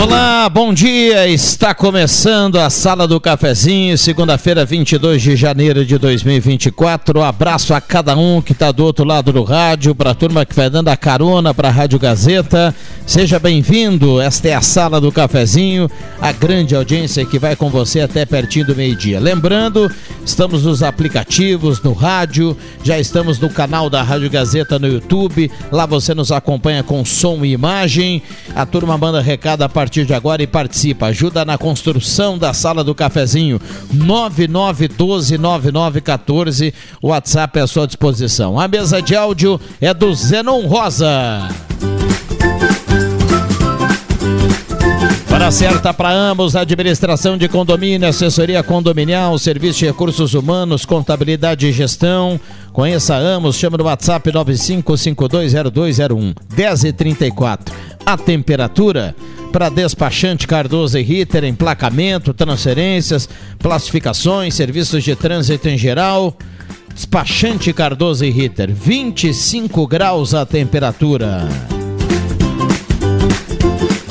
[0.00, 1.26] Olá, bom dia.
[1.26, 7.18] Está começando a Sala do Cafezinho, segunda-feira, 22 de janeiro de 2024.
[7.18, 10.46] Um abraço a cada um que está do outro lado do rádio, para a turma
[10.46, 12.72] que vai dando a carona para a Rádio Gazeta.
[13.04, 14.20] Seja bem-vindo.
[14.20, 18.66] Esta é a Sala do Cafezinho, a grande audiência que vai com você até pertinho
[18.66, 19.18] do meio-dia.
[19.18, 19.90] Lembrando,
[20.24, 25.50] estamos nos aplicativos, no rádio, já estamos no canal da Rádio Gazeta no YouTube.
[25.72, 28.22] Lá você nos acompanha com som e imagem.
[28.54, 31.06] A turma manda recado a partir de agora e participa.
[31.06, 33.60] Ajuda na construção da sala do cafezinho.
[33.94, 36.72] 99129914.
[37.02, 38.60] O WhatsApp é à sua disposição.
[38.60, 41.48] A mesa de áudio é do Zenon Rosa.
[45.38, 51.72] Hora certa para ambos, administração de condomínio, assessoria condominial, serviço de recursos humanos, contabilidade e
[51.72, 52.40] gestão.
[52.72, 57.72] Conheça ambos, chama no WhatsApp 95520201 1034.
[58.04, 59.14] A temperatura
[59.52, 66.36] para despachante Cardoso e Ritter, emplacamento, transferências, classificações, serviços de trânsito em geral.
[66.94, 71.48] Despachante Cardoso e Ritter, 25 graus a temperatura.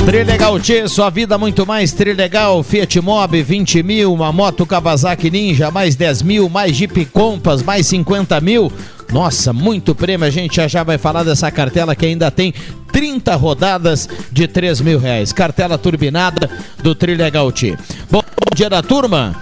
[0.06, 5.70] Trilegal T, sua vida muito mais Trilegal, Fiat Mobi 20 mil, uma moto Kawasaki Ninja
[5.70, 8.72] mais 10 mil, mais Jeep Compass mais 50 mil.
[9.12, 12.54] Nossa, muito prêmio, a gente já já vai falar dessa cartela que ainda tem
[12.92, 15.32] 30 rodadas de 3 mil reais.
[15.32, 16.50] Cartela turbinada
[16.82, 17.78] do Trilegal T.
[18.12, 18.22] Bom,
[18.56, 19.36] dia da turma.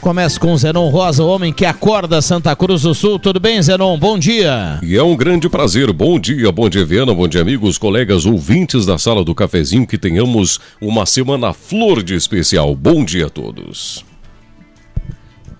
[0.00, 3.18] Começa com Zenon Rosa, o homem que acorda Santa Cruz do Sul.
[3.18, 3.98] Tudo bem, Zenon?
[3.98, 4.78] Bom dia.
[4.82, 5.92] E é um grande prazer.
[5.92, 9.86] Bom dia, bom dia, Viana, bom dia, amigos, colegas, ouvintes da sala do cafezinho.
[9.86, 12.74] Que tenhamos uma semana flor de especial.
[12.76, 14.07] Bom dia a todos.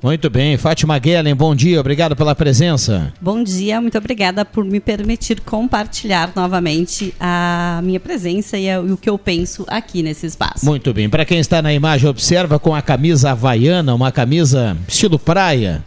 [0.01, 3.13] Muito bem, Fátima Guellen, bom dia, obrigado pela presença.
[3.21, 9.11] Bom dia, muito obrigada por me permitir compartilhar novamente a minha presença e, o que
[9.11, 10.65] eu penso aqui nesse espaço.
[10.65, 15.19] Muito bem, para quem está na imagem, observa com a camisa havaiana, uma camisa estilo
[15.19, 15.83] praia,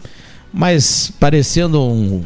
[0.53, 2.21] mas parecendo um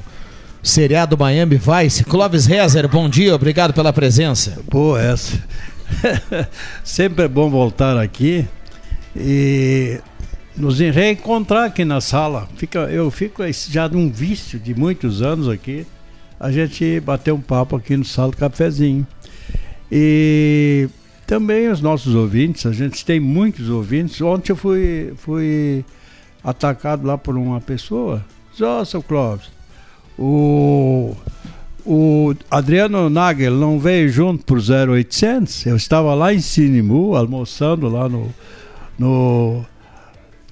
[0.63, 2.03] seriado Miami Vice.
[2.03, 4.57] Clóvis Rezer, bom dia, obrigado pela presença.
[4.71, 5.37] Pô, essa.
[6.83, 8.47] Sempre é bom voltar aqui
[9.15, 9.99] e
[10.57, 12.47] nos reencontrar aqui na sala.
[12.55, 15.85] Fica, eu fico já num vício de muitos anos aqui.
[16.39, 19.05] A gente bater um papo aqui no Sala Cafezinho.
[19.91, 20.89] E
[21.25, 24.21] também os nossos ouvintes, a gente tem muitos ouvintes.
[24.21, 25.83] Ontem eu fui, fui
[26.43, 28.23] atacado lá por uma pessoa.
[28.61, 29.49] Ó, seu Clóvis,
[30.17, 31.15] o,
[31.85, 35.65] o Adriano Nagel não veio junto por 0800.
[35.65, 38.33] Eu estava lá em Sinimu, almoçando lá no,
[38.97, 39.65] no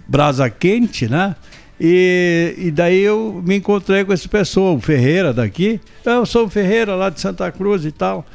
[0.07, 1.35] brasa quente, né?
[1.79, 5.81] E, e daí eu me encontrei com essa pessoa, o Ferreira daqui.
[6.05, 8.25] Eu sou o Ferreira lá de Santa Cruz e tal.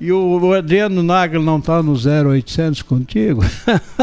[0.00, 3.44] E o Adriano Nagel não está no 0800 contigo?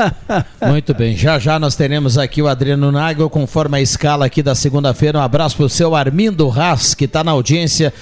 [0.68, 4.56] Muito bem, já já nós teremos aqui o Adriano Nagel, conforme a escala aqui da
[4.56, 5.20] segunda-feira.
[5.20, 7.94] Um abraço para o seu Armindo Haas, que está na audiência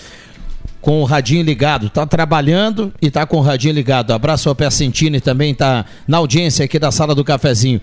[0.82, 1.88] com o radinho ligado.
[1.88, 4.14] Está trabalhando e está com o radinho ligado.
[4.14, 7.82] Abraço ao Pessentini também está na audiência aqui da sala do cafezinho.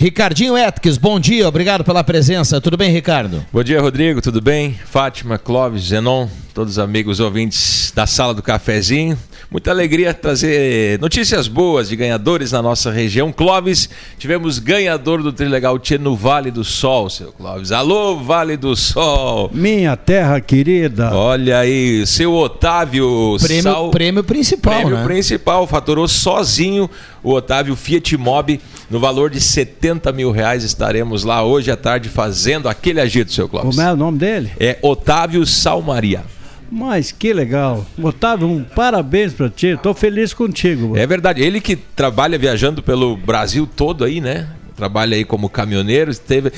[0.00, 2.58] Ricardinho Etques, bom dia, obrigado pela presença.
[2.58, 3.44] Tudo bem, Ricardo?
[3.52, 4.72] Bom dia, Rodrigo, tudo bem?
[4.86, 6.26] Fátima, Clóvis, Zenon,
[6.60, 9.16] todos os amigos ouvintes da sala do cafezinho.
[9.50, 13.32] Muita alegria trazer notícias boas de ganhadores na nossa região.
[13.32, 13.88] Clóvis,
[14.18, 17.72] tivemos ganhador do Trilegal Tchê no Vale do Sol, seu Clóvis.
[17.72, 19.50] Alô, Vale do Sol!
[19.54, 21.10] Minha terra querida!
[21.14, 23.90] Olha aí, seu Otávio Prêmio, Sal...
[23.90, 25.04] prêmio principal, Prêmio né?
[25.04, 26.90] principal, faturou sozinho
[27.22, 28.60] o Otávio Fiat Mobi
[28.90, 30.62] no valor de 70 mil reais.
[30.62, 33.74] Estaremos lá hoje à tarde fazendo aquele agito, seu Clóvis.
[33.74, 34.52] Como é o nome dele?
[34.60, 36.22] É Otávio Salmaria.
[36.70, 37.84] Mas que legal.
[38.00, 39.68] Otávio, um parabéns para ti.
[39.68, 40.96] Estou feliz contigo.
[40.96, 41.42] É verdade.
[41.42, 44.48] Ele que trabalha viajando pelo Brasil todo aí, né?
[44.76, 46.50] Trabalha aí como caminhoneiro, esteve,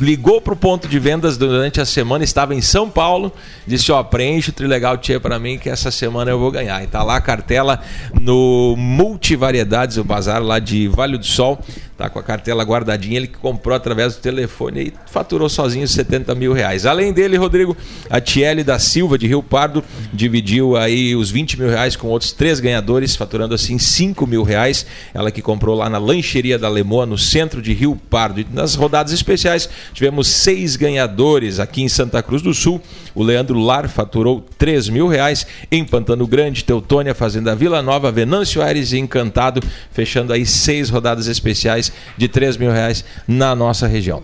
[0.00, 3.30] ligou para o ponto de vendas durante a semana, estava em São Paulo,
[3.66, 6.82] disse: Ó, preenche o Trilegal Tia para mim que essa semana eu vou ganhar.
[6.82, 7.78] E tá lá a cartela
[8.18, 11.62] no Multivariedades, o bazar lá de Vale do Sol,
[11.96, 16.34] tá com a cartela guardadinha, ele que comprou através do telefone e faturou sozinho 70
[16.34, 16.84] mil reais.
[16.84, 17.74] Além dele, Rodrigo,
[18.10, 19.82] a Tiele da Silva de Rio Pardo
[20.12, 24.84] dividiu aí os 20 mil reais com outros três ganhadores, faturando assim 5 mil reais.
[25.14, 28.40] Ela que comprou lá na lancheria da Lemoa, no centro de Rio Pardo.
[28.40, 32.80] E nas rodadas especiais, tivemos seis ganhadores aqui em Santa Cruz do Sul.
[33.14, 35.46] O Leandro Lar faturou 3 mil reais.
[35.72, 41.26] Em Pantano Grande, Teutônia, Fazenda Vila Nova, Venâncio Aires e Encantado, fechando aí seis rodadas
[41.26, 41.85] especiais
[42.16, 44.22] de 3 mil reais na nossa região.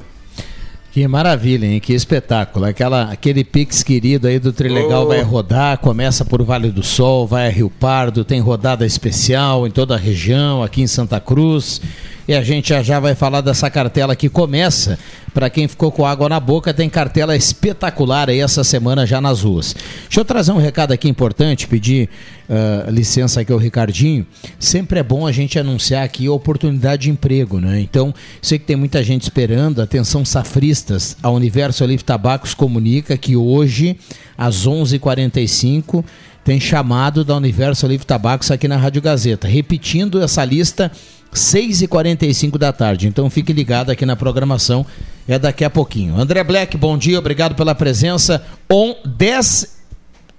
[0.92, 1.80] Que maravilha, hein?
[1.80, 2.66] Que espetáculo.
[2.66, 5.08] Aquela, aquele Pix querido aí do Trilegal oh.
[5.08, 9.70] vai rodar, começa por Vale do Sol, vai a Rio Pardo, tem rodada especial em
[9.70, 11.80] toda a região, aqui em Santa Cruz.
[12.26, 14.98] E a gente já já vai falar dessa cartela que começa.
[15.34, 19.42] Para quem ficou com água na boca, tem cartela espetacular aí essa semana já nas
[19.42, 19.74] ruas.
[20.02, 22.08] Deixa eu trazer um recado aqui importante, pedir
[22.48, 24.26] uh, licença aqui ao Ricardinho.
[24.58, 27.80] Sempre é bom a gente anunciar aqui oportunidade de emprego, né?
[27.80, 29.80] Então, sei que tem muita gente esperando.
[29.80, 31.16] Atenção, safristas.
[31.22, 33.96] A Universo Olive Tabacos comunica que hoje,
[34.36, 36.04] às 11h45,
[36.44, 39.48] tem chamado da Universo Olive Tabacos aqui na Rádio Gazeta.
[39.48, 40.90] Repetindo essa lista
[41.34, 43.08] 6h45 da tarde.
[43.08, 44.84] Então fique ligado aqui na programação,
[45.26, 46.18] é daqui a pouquinho.
[46.18, 48.44] André Black, bom dia, obrigado pela presença.
[48.70, 49.82] On 10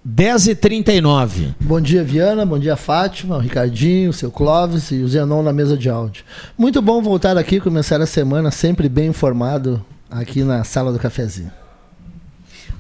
[0.06, 1.56] 10h39.
[1.62, 2.46] Bom dia, Viana.
[2.46, 6.26] Bom dia, Fátima, o Ricardinho, o seu Clóvis e o Zenon na mesa de áudio.
[6.58, 11.63] Muito bom voltar aqui, começar a semana sempre bem informado aqui na sala do cafezinho.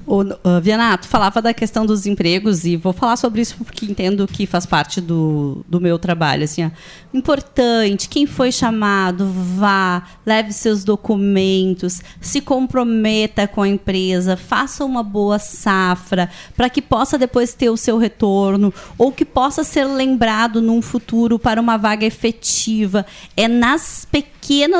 [0.05, 4.27] O, uh, Vianato falava da questão dos empregos e vou falar sobre isso porque entendo
[4.27, 6.43] que faz parte do, do meu trabalho.
[6.43, 6.71] Assim, ó.
[7.13, 15.03] Importante, quem foi chamado, vá, leve seus documentos, se comprometa com a empresa, faça uma
[15.03, 20.61] boa safra para que possa depois ter o seu retorno ou que possa ser lembrado
[20.61, 23.05] num futuro para uma vaga efetiva.
[23.37, 24.32] É nas pequenas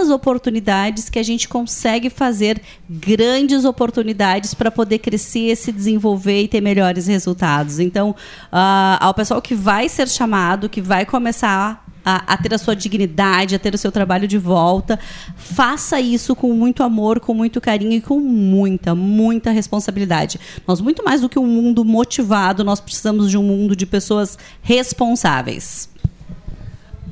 [0.09, 6.47] oportunidades que a gente consegue fazer grandes oportunidades para poder crescer crescer, se desenvolver e
[6.47, 7.79] ter melhores resultados.
[7.79, 12.57] Então, uh, ao pessoal que vai ser chamado, que vai começar a, a, ter a
[12.57, 14.99] sua dignidade, a ter o seu trabalho de volta.
[15.37, 20.39] Faça isso com muito amor, com muito carinho e com muita, muita responsabilidade.
[20.67, 24.37] Nós, muito mais do que um mundo motivado, nós precisamos de um mundo de pessoas
[24.61, 25.92] responsáveis.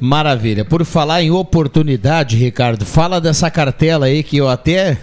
[0.01, 0.65] Maravilha.
[0.65, 4.98] Por falar em oportunidade, Ricardo, fala dessa cartela aí que eu até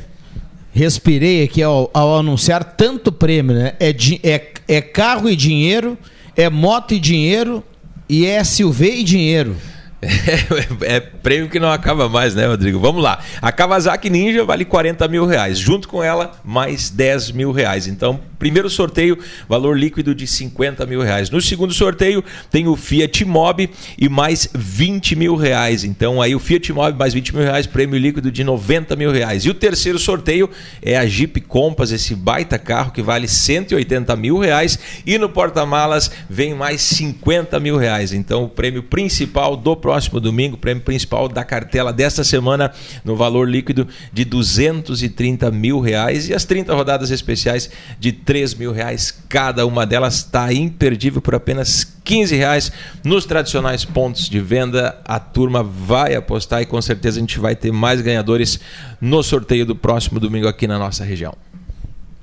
[0.73, 3.75] respirei aqui ao, ao anunciar tanto prêmio, né?
[3.79, 5.97] É, é, é carro e dinheiro,
[6.37, 7.63] é moto e dinheiro
[8.09, 9.57] e é SUV e dinheiro.
[10.01, 12.79] É, é, prêmio que não acaba mais, né, Rodrigo?
[12.79, 13.19] Vamos lá.
[13.43, 15.59] A Kawasaki Ninja vale 40 mil reais.
[15.59, 17.89] Junto com ela, mais 10 mil reais.
[17.89, 19.19] Então, primeiro sorteio,
[19.49, 21.31] valor líquido de 50 mil reais.
[21.31, 25.85] No segundo sorteio, tem o Fiat Mobi e mais 20 mil reais.
[25.85, 29.45] Então, aí o Fiat Mobi mais 20 mil reais, prêmio líquido de 90 mil reais.
[29.45, 30.49] E o terceiro sorteio
[30.81, 34.79] é a Jeep Compass, esse baita carro que vale 180 mil reais.
[35.07, 38.13] E no porta-malas vem mais 50 mil reais.
[38.13, 42.73] Então, o prêmio principal do próximo domingo, prêmio principal da cartela desta semana,
[43.05, 48.73] no valor líquido de 230 mil reais e as 30 rodadas especiais de 3 mil
[48.73, 52.71] reais cada uma delas está imperdível por apenas 15 reais
[53.03, 55.01] nos tradicionais pontos de venda.
[55.03, 58.61] A turma vai apostar e com certeza a gente vai ter mais ganhadores
[59.01, 61.35] no sorteio do próximo domingo aqui na nossa região.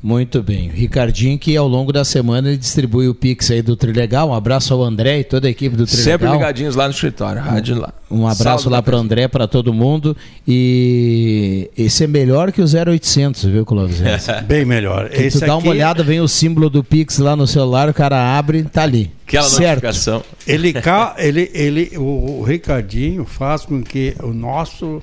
[0.06, 0.69] Muito bem.
[0.69, 4.30] Ricardinho, que ao longo da semana ele distribui o Pix aí do Trilegal.
[4.30, 6.19] Um abraço ao André e toda a equipe do Trilegal.
[6.19, 7.92] Sempre ligadinhos lá no escritório, rádio lá.
[8.12, 10.16] Um abraço Salve lá para o André, para todo mundo.
[10.47, 14.00] E esse é melhor que o 0800, viu, Clóvis?
[14.45, 15.09] Bem melhor.
[15.09, 15.64] Que esse tu dá aqui...
[15.64, 19.12] uma olhada, vem o símbolo do Pix lá no celular, o cara abre, tá ali.
[19.26, 19.83] Aquela certo.
[19.83, 20.24] notificação.
[20.45, 20.71] Ele,
[21.18, 25.02] ele, ele, o, o Ricardinho faz com que o nosso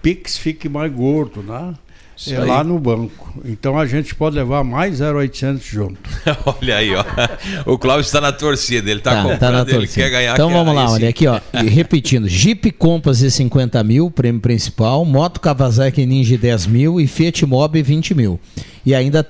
[0.00, 1.74] Pix fique mais gordo, né?
[2.18, 2.44] Isso é aí.
[2.48, 3.32] lá no banco.
[3.44, 6.10] Então a gente pode levar mais 0,800 junto.
[6.60, 7.04] olha aí, ó.
[7.64, 9.78] O Cláudio está na torcida, ele está tá, comprando, tá na torcida.
[9.78, 10.32] ele quer ganhar.
[10.32, 11.40] Então vamos lá, olha aqui, ó.
[11.52, 17.46] repetindo, Jeep Compass e 50 mil, prêmio principal, Moto Kawasaki Ninja 10 mil e Fiat
[17.46, 18.40] Mobi 20 mil.
[18.84, 19.24] E ainda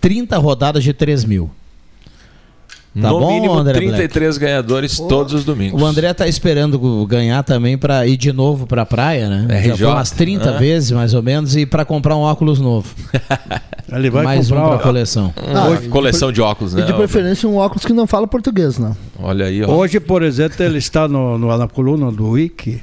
[0.00, 1.48] 30 rodadas de 3 mil.
[3.00, 4.38] Tá no bom, mínimo André 33 Black?
[4.38, 5.80] ganhadores todos os domingos.
[5.80, 9.46] O André tá esperando ganhar também para ir de novo para a praia, né?
[9.48, 10.58] É, Já foi umas 30 ah.
[10.58, 12.94] vezes mais ou menos e para comprar um óculos novo.
[13.90, 15.32] Ele vai mais comprar um para coleção.
[15.36, 16.82] Ah, Hoje, coleção de, de, óculos, né?
[16.82, 18.94] E de preferência um óculos que não fala português, não.
[19.18, 19.70] Olha aí, ó.
[19.70, 22.82] Hoje, por exemplo, ele está no, no na coluna do Wiki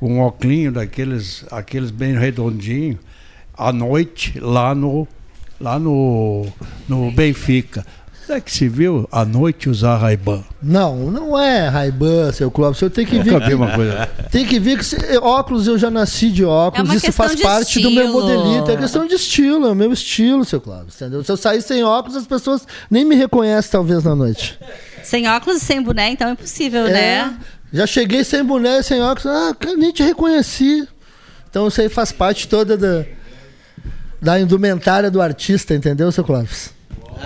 [0.00, 2.98] com um óculos daqueles aqueles bem redondinho
[3.56, 5.06] à noite lá no
[5.60, 6.46] lá no
[6.88, 7.84] no Benfica
[8.28, 10.42] É que se viu à noite usar Ray-Ban.
[10.62, 12.80] Não, não é Ray-Ban, seu Clóvis.
[12.80, 13.54] Eu tenho que ver.
[13.54, 14.06] Uma coisa.
[14.30, 16.90] Tem que ver que se- óculos eu já nasci de óculos.
[16.90, 18.20] É Isso faz parte do meu estilo.
[18.22, 18.70] modelito.
[18.70, 20.94] É questão de estilo, é o meu estilo, seu Clóvis.
[20.96, 21.22] Entendeu?
[21.22, 24.58] Se eu sair sem óculos, as pessoas nem me reconhecem, talvez, na noite.
[25.02, 27.34] Sem óculos e sem boné, então é impossível, É, né?
[27.72, 29.26] Já cheguei sem boné, sem óculos.
[29.26, 30.88] Ah, nem te reconheci.
[31.50, 33.04] Então isso aí faz parte toda da,
[34.20, 36.72] da indumentária do artista, entendeu, seu Clóvis?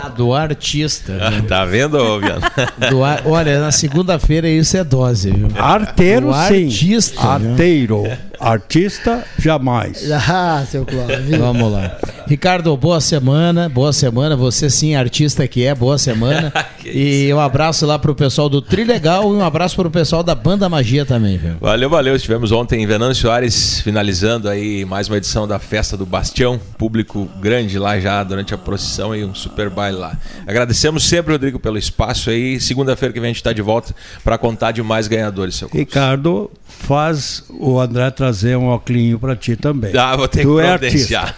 [0.02, 1.30] Ah, do artista.
[1.30, 1.42] viu?
[1.46, 2.50] Tá vendo, Viana?
[3.06, 5.48] Ar- Olha, na segunda-feira isso é dose, viu?
[5.56, 6.64] Arteiro, sim.
[6.66, 7.50] artista, né?
[7.50, 8.04] Arteiro.
[8.40, 10.08] Artista, jamais.
[10.30, 11.36] Ah, seu Clóvis.
[11.38, 11.96] Vamos lá.
[12.26, 14.36] Ricardo, boa semana, boa semana.
[14.36, 16.52] Você sim, artista que é, boa semana.
[16.90, 20.70] E um abraço lá pro pessoal do Trilegal e um abraço pro pessoal da Banda
[20.70, 21.56] Magia também, viu?
[21.60, 22.16] Valeu, valeu.
[22.16, 26.58] Estivemos ontem em Venâncio Soares, finalizando aí mais uma edição da Festa do Bastião.
[26.78, 30.18] Público grande lá já durante a procissão e um super baile lá.
[30.46, 32.60] Agradecemos sempre, Rodrigo, pelo espaço aí.
[32.60, 33.94] Segunda-feira que vem a gente está de volta
[34.24, 35.86] para contar de mais ganhadores, seu Clóvis.
[35.86, 39.96] Ricardo, faz o André trazer um óculos pra ti também.
[39.96, 41.36] Ah, vou ter Tu que é providenciar.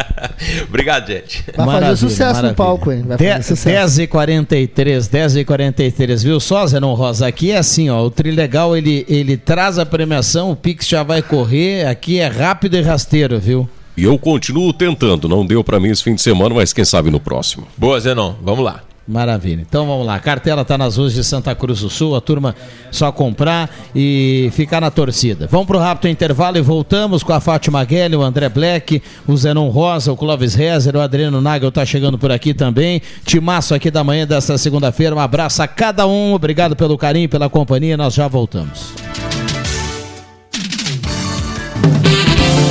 [0.66, 1.44] Obrigado, gente.
[1.54, 3.04] Vai fazer sucesso no palco, hein?
[3.06, 3.64] Vai fazer sucesso.
[3.66, 7.26] 10 e 43, 10 e 43, viu só, Zenon Rosa?
[7.26, 11.20] Aqui é assim, ó, o Trilegal, ele, ele traz a premiação, o Pix já vai
[11.20, 13.68] correr, aqui é rápido e rasteiro, viu?
[13.96, 15.28] E eu continuo tentando.
[15.28, 17.66] Não deu pra mim esse fim de semana, mas quem sabe no próximo.
[17.76, 18.34] Boa, Zenon.
[18.42, 18.82] Vamos lá.
[19.06, 19.60] Maravilha.
[19.60, 20.14] Então vamos lá.
[20.14, 22.16] A cartela tá nas ruas de Santa Cruz do Sul.
[22.16, 22.56] A turma
[22.90, 25.46] só comprar e ficar na torcida.
[25.50, 29.68] Vamos pro rápido intervalo e voltamos com a Fátima Guelli, o André Black, o Zenon
[29.68, 33.02] Rosa, o Clóvis Rezer, o Adriano Nagel tá chegando por aqui também.
[33.26, 35.14] Timaço aqui da manhã desta segunda-feira.
[35.14, 36.32] Um abraço a cada um.
[36.32, 37.98] Obrigado pelo carinho, pela companhia.
[37.98, 38.94] Nós já voltamos.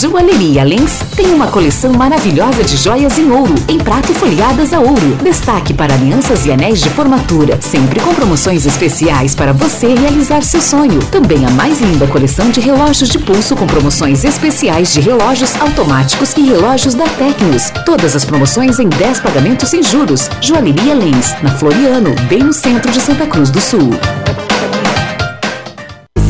[0.00, 4.78] Joalheria Lens tem uma coleção maravilhosa de joias em ouro, em prata e folheadas a
[4.78, 5.18] ouro.
[5.24, 10.62] Destaque para alianças e anéis de formatura, sempre com promoções especiais para você realizar seu
[10.62, 11.00] sonho.
[11.10, 16.32] Também a mais linda coleção de relógios de pulso com promoções especiais de relógios automáticos
[16.36, 17.72] e relógios da Tecnos.
[17.84, 20.30] Todas as promoções em 10 pagamentos sem juros.
[20.40, 23.90] Joalheria Lens, na Floriano, bem no centro de Santa Cruz do Sul.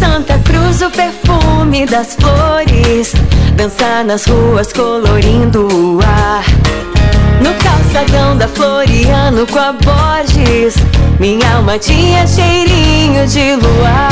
[0.01, 0.91] Santa Cruz, o
[1.69, 3.13] perfume das flores.
[3.55, 6.45] Dançar nas ruas colorindo o ar.
[7.43, 10.77] No calçadão da Floriano com a Borges.
[11.21, 14.11] Minha alma tinha cheirinho de luar.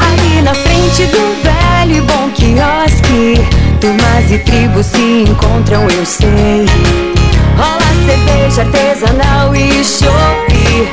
[0.00, 3.46] Ali na frente do velho e bom quiosque.
[3.80, 6.66] Turmas e tribos se encontram, eu sei.
[7.56, 10.88] Rola cerveja artesanal e chope.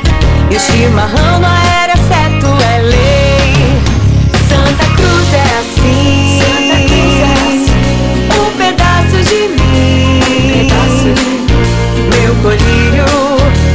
[0.50, 1.48] E o chimarrão não
[1.82, 3.11] era certo, é lei.
[12.32, 13.04] Meu colírio,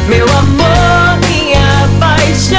[0.09, 2.57] meu amor, minha paixão.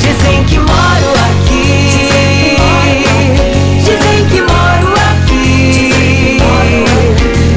[0.00, 2.56] Dizem que moro aqui.
[3.80, 6.38] Dizem que moro aqui.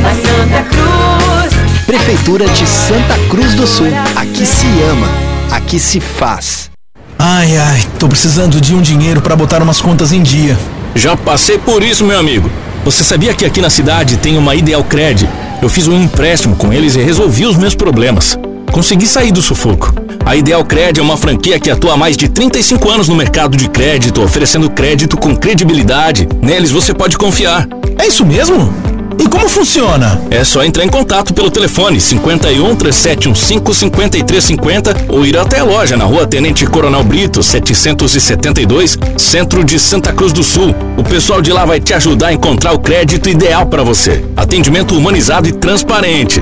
[0.03, 1.53] A Santa Cruz.
[1.85, 3.93] Prefeitura de Santa Cruz do Sul.
[4.15, 5.07] Aqui se ama,
[5.51, 6.71] aqui se faz.
[7.19, 10.57] Ai, ai, tô precisando de um dinheiro para botar umas contas em dia.
[10.95, 12.49] Já passei por isso, meu amigo.
[12.83, 15.29] Você sabia que aqui na cidade tem uma Ideal Cred?
[15.61, 18.37] Eu fiz um empréstimo com eles e resolvi os meus problemas.
[18.71, 19.93] Consegui sair do sufoco.
[20.25, 23.55] A Ideal Cred é uma franquia que atua há mais de 35 anos no mercado
[23.55, 26.27] de crédito, oferecendo crédito com credibilidade.
[26.41, 27.67] Neles você pode confiar.
[27.99, 28.73] É isso mesmo?
[29.21, 30.19] E como funciona?
[30.31, 35.95] É só entrar em contato pelo telefone 51 3715 5350 ou ir até a loja
[35.95, 40.73] na rua Tenente Coronel Brito 772, centro de Santa Cruz do Sul.
[40.97, 44.25] O pessoal de lá vai te ajudar a encontrar o crédito ideal para você.
[44.35, 46.41] Atendimento humanizado e transparente.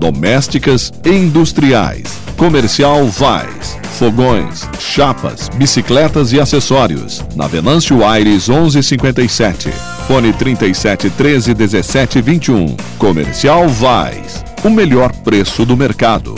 [0.00, 2.18] domésticas e industriais.
[2.36, 3.78] Comercial Vais.
[3.98, 7.22] Fogões, chapas, bicicletas e acessórios.
[7.36, 9.70] Na Venâncio Aires 1157.
[10.08, 12.76] Fone 37 13 17 21.
[12.98, 14.42] Comercial Vais.
[14.64, 16.34] O melhor preço do mercado.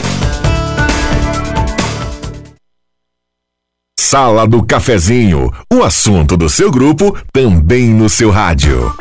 [3.97, 8.93] Sala do Cafezinho, o assunto do seu grupo também no seu rádio.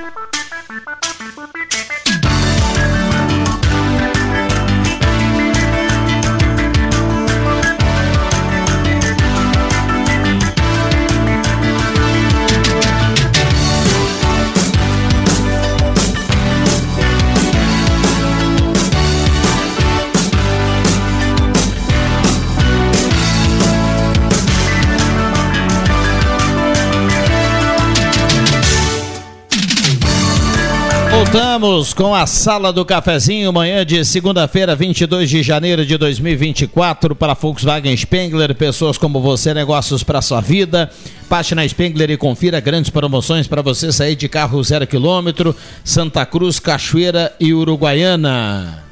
[31.23, 37.35] Voltamos com a Sala do Cafezinho, manhã de segunda-feira, 22 de janeiro de 2024, para
[37.35, 40.91] Volkswagen Spengler, pessoas como você, negócios para sua vida.
[41.29, 46.27] Passe na Spengler e confira grandes promoções para você sair de carro zero quilômetro, Santa
[46.27, 48.92] Cruz, Cachoeira e Uruguaiana.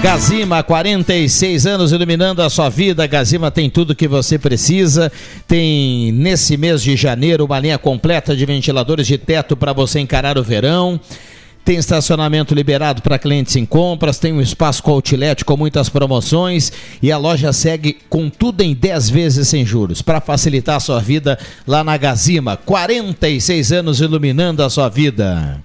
[0.00, 3.04] Gazima, 46 anos iluminando a sua vida.
[3.04, 5.10] Gazima tem tudo que você precisa.
[5.46, 10.38] Tem nesse mês de janeiro uma linha completa de ventiladores de teto para você encarar
[10.38, 11.00] o verão.
[11.64, 16.72] Tem estacionamento liberado para clientes em compras, tem um espaço com outlet com muitas promoções
[17.02, 21.00] e a loja segue com tudo em 10 vezes sem juros para facilitar a sua
[21.00, 22.56] vida lá na Gazima.
[22.56, 25.60] 46 anos iluminando a sua vida.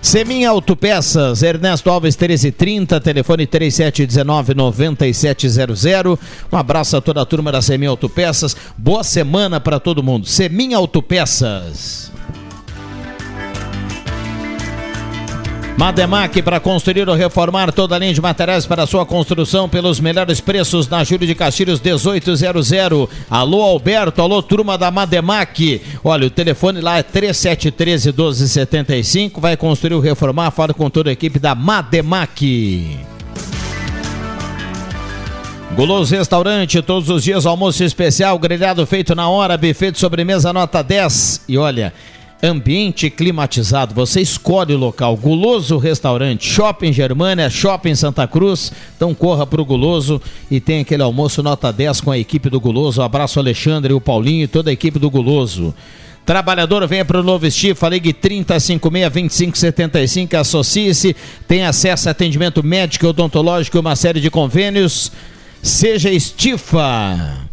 [0.00, 6.18] Semin Autopeças, Ernesto Alves 1330, telefone 3719-9700.
[6.52, 8.56] Um abraço a toda a turma da Semin Autopeças.
[8.76, 10.26] Boa semana para todo mundo.
[10.26, 12.10] Semin Autopeças.
[15.78, 20.40] Mademac para construir ou reformar toda a linha de materiais para sua construção pelos melhores
[20.40, 22.72] preços na Júlio de Castilhos 1800.
[23.30, 25.80] Alô Alberto, alô turma da Mademac.
[26.02, 29.40] Olha, o telefone lá é 3713 1275.
[29.40, 32.98] Vai construir ou reformar, fala com toda a equipe da Mademac.
[35.76, 40.82] Guloso Restaurante, todos os dias almoço especial, grelhado feito na hora, buffet de sobremesa nota
[40.82, 41.42] 10.
[41.46, 41.92] E olha,
[42.42, 43.94] ambiente climatizado.
[43.94, 45.16] Você escolhe o local.
[45.16, 48.72] Guloso Restaurante, Shopping Germânia, Shopping Santa Cruz.
[48.96, 50.20] Então corra para o Guloso
[50.50, 53.00] e tem aquele almoço nota 10 com a equipe do Guloso.
[53.00, 55.74] Um abraço Alexandre, o Paulinho e toda a equipe do Guloso.
[56.24, 63.08] Trabalhador, venha para o Novo Estifa, ligue 3056-2575, associe-se, tem acesso a atendimento médico e
[63.08, 65.10] odontológico uma série de convênios.
[65.62, 67.48] Seja Estifa.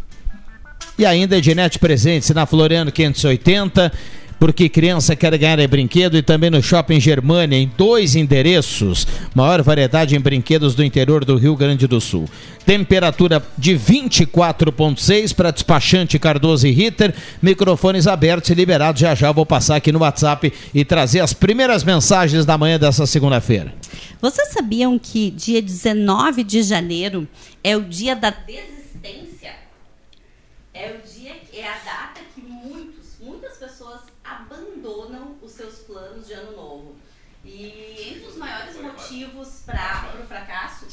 [0.98, 3.90] E ainda Ednet Presentes na Floriano 580
[4.38, 9.06] porque criança quer ganhar em brinquedo e também no Shopping Germania, em dois endereços.
[9.34, 12.28] Maior variedade em brinquedos do interior do Rio Grande do Sul.
[12.64, 17.14] Temperatura de 24,6 para despachante Cardoso e Ritter.
[17.40, 19.00] Microfones abertos e liberados.
[19.00, 23.06] Já já vou passar aqui no WhatsApp e trazer as primeiras mensagens da manhã dessa
[23.06, 23.74] segunda-feira.
[24.20, 27.28] Vocês sabiam que dia 19 de janeiro
[27.62, 29.54] é o dia da desistência?
[30.72, 36.32] É o dia, é a data que muitos, muitas pessoas abandonam os seus planos de
[36.32, 36.96] ano novo.
[37.44, 40.86] E entre os maiores motivos para o fracasso.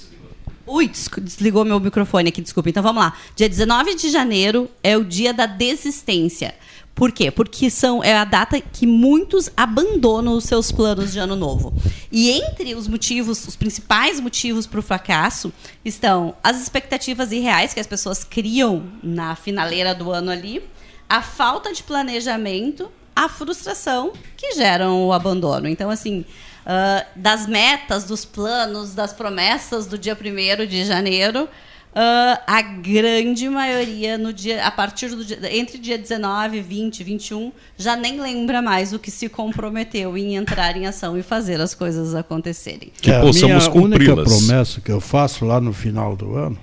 [0.65, 0.89] Ui,
[1.21, 2.69] desligou meu microfone aqui, desculpa.
[2.69, 3.13] Então vamos lá.
[3.35, 6.55] Dia 19 de janeiro é o dia da desistência.
[6.95, 7.31] Por quê?
[7.31, 11.73] Porque são, é a data que muitos abandonam os seus planos de ano novo.
[12.11, 15.51] E entre os motivos, os principais motivos para o fracasso
[15.83, 20.63] estão as expectativas irreais que as pessoas criam na finaleira do ano ali,
[21.09, 25.67] a falta de planejamento, a frustração que geram o abandono.
[25.67, 26.23] Então, assim,
[26.65, 31.47] ah, das metas, dos planos, das promessas do dia 1 de janeiro,
[31.95, 37.51] ah, a grande maioria no dia a partir do dia, entre dia 19, 20, 21
[37.77, 41.75] já nem lembra mais o que se comprometeu em entrar em ação e fazer as
[41.75, 42.91] coisas acontecerem.
[43.01, 44.27] Que É, possamos a minha única cumpri-las.
[44.27, 46.57] promessa que eu faço lá no final do ano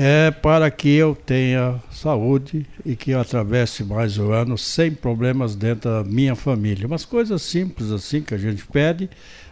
[0.00, 5.56] é para que eu tenha saúde e que eu atravesse mais o ano sem problemas
[5.56, 6.86] dentro da minha família.
[6.86, 9.10] Umas coisas simples assim que a gente pede,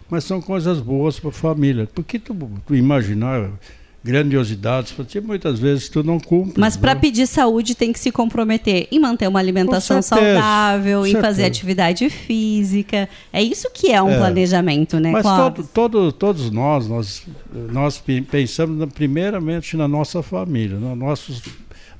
[0.08, 1.88] mas são coisas boas para a família.
[1.92, 2.32] Porque tu,
[2.64, 3.50] tu imaginar
[4.06, 6.60] grandiosidades ti, muitas vezes tu não cumpre.
[6.60, 7.00] Mas para né?
[7.00, 12.08] pedir saúde tem que se comprometer em manter uma alimentação certeza, saudável, em fazer atividade
[12.08, 13.08] física.
[13.32, 14.16] É isso que é um É.
[14.18, 17.22] planejamento, né, Mas todo, todo- todos nós, nós,
[17.72, 21.42] nós pe- pensamos primeiramente na nossa família, nos nossos,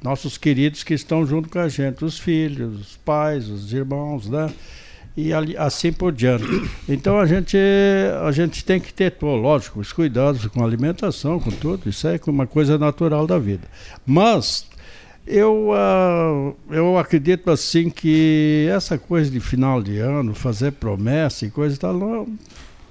[0.02, 4.48] nossos queridos que estão junto com a gente, os filhos, os pais, os irmãos, né?
[5.16, 6.44] E assim por diante.
[6.86, 7.56] Então a gente,
[8.22, 12.20] a gente tem que ter, lógico, os cuidados com a alimentação, com tudo, isso é
[12.26, 13.66] uma coisa natural da vida.
[14.04, 14.66] Mas
[15.26, 21.50] eu, uh, eu acredito assim que essa coisa de final de ano, fazer promessa e
[21.50, 21.98] coisa e tal,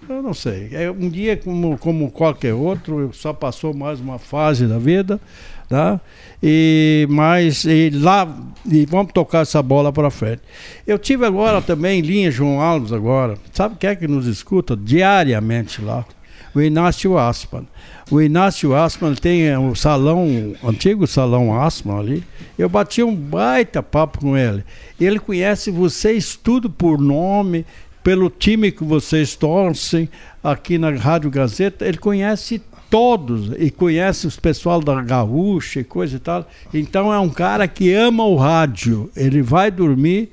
[0.10, 0.70] eu não sei.
[0.72, 5.22] É um dia como, como qualquer outro, só passou mais uma fase da vida
[5.68, 6.00] tá?
[6.42, 8.28] E mas e lá
[8.66, 10.42] e vamos tocar essa bola para frente.
[10.86, 13.38] Eu tive agora também em linha João Alves agora.
[13.54, 16.06] Sabe quem é que nos escuta diariamente lá?
[16.54, 17.66] O Inácio Aspan.
[18.10, 22.24] O Inácio Aspan tem o salão, o antigo salão Aspan ali.
[22.58, 24.64] Eu bati um baita papo com ele.
[25.00, 27.66] Ele conhece vocês tudo por nome,
[28.04, 30.10] pelo time que vocês torcem
[30.44, 31.86] aqui na Rádio Gazeta.
[31.86, 36.48] Ele conhece todos e conhece os pessoal da Gaúcha e coisa e tal.
[36.74, 39.10] Então é um cara que ama o rádio.
[39.16, 40.32] Ele vai dormir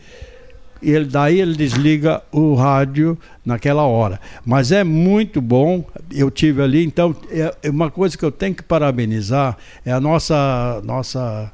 [0.83, 4.21] e ele, daí ele desliga o rádio naquela hora.
[4.45, 8.55] Mas é muito bom, eu tive ali, então é, é uma coisa que eu tenho
[8.55, 11.53] que parabenizar é a nossa nossa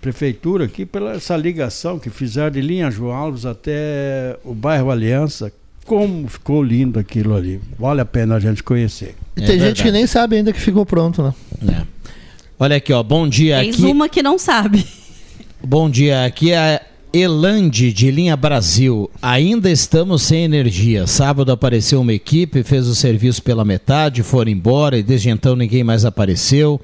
[0.00, 5.52] prefeitura aqui pela essa ligação que fizeram de linha João Alves até o bairro Aliança,
[5.84, 7.60] como ficou lindo aquilo ali.
[7.76, 9.16] Vale a pena a gente conhecer.
[9.38, 9.68] E é tem verdade.
[9.68, 11.34] gente que nem sabe ainda que ficou pronto, né?
[11.68, 11.82] É.
[12.58, 13.02] Olha aqui, ó.
[13.02, 13.60] Bom dia.
[13.60, 13.84] Tem aqui...
[13.84, 14.86] uma que não sabe.
[15.62, 16.24] Bom dia.
[16.24, 16.80] Aqui é a
[17.12, 19.10] Elande de Linha Brasil.
[19.22, 21.06] Ainda estamos sem energia.
[21.06, 25.84] Sábado apareceu uma equipe, fez o serviço pela metade, foram embora e desde então ninguém
[25.84, 26.80] mais apareceu.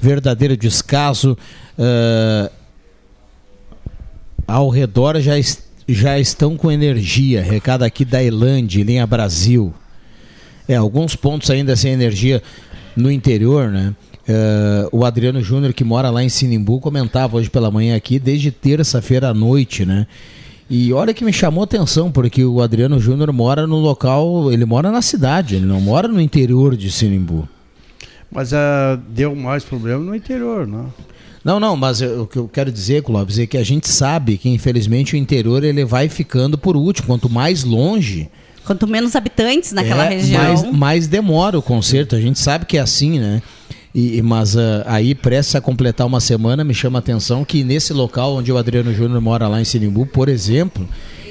[0.00, 1.36] Verdadeiro descaso.
[1.78, 2.50] Uh...
[4.46, 7.42] Ao redor já está já estão com energia.
[7.42, 9.72] Recado aqui da Elande, linha Brasil.
[10.68, 12.42] É, alguns pontos ainda sem energia
[12.96, 13.94] no interior, né?
[14.28, 18.50] Uh, o Adriano Júnior, que mora lá em Sinimbu, comentava hoje pela manhã aqui, desde
[18.50, 20.06] terça-feira à noite, né?
[20.68, 24.64] E olha que me chamou a atenção, porque o Adriano Júnior mora no local, ele
[24.64, 27.48] mora na cidade, ele não mora no interior de Sinimbu.
[28.28, 30.92] Mas uh, deu mais problema no interior, não?
[31.44, 34.36] Não, não, mas eu, o que eu quero dizer, Clóvis, é que a gente sabe
[34.36, 37.06] que infelizmente o interior ele vai ficando por último.
[37.06, 38.28] Quanto mais longe.
[38.66, 40.42] Quanto menos habitantes naquela é, região.
[40.42, 42.16] Mais, mais demora o concerto.
[42.16, 43.40] A gente sabe que é assim, né?
[43.94, 47.94] E, mas uh, aí, prestes a completar uma semana, me chama a atenção que nesse
[47.94, 50.86] local onde o Adriano Júnior mora, lá em Sinimbu, por exemplo,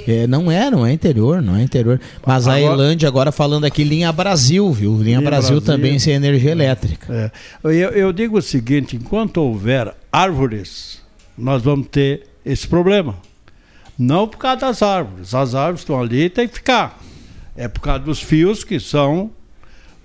[0.07, 2.01] é, não é, não é interior, não é interior.
[2.25, 4.93] Mas agora, a Irlândia, agora falando aqui, linha Brasil, viu?
[4.93, 7.13] Linha, linha Brasil, Brasil, também sem energia elétrica.
[7.13, 7.31] É.
[7.63, 11.01] Eu, eu digo o seguinte: enquanto houver árvores,
[11.37, 13.15] nós vamos ter esse problema.
[13.97, 15.35] Não por causa das árvores.
[15.35, 16.99] As árvores estão ali e tem que ficar.
[17.55, 19.31] É por causa dos fios que são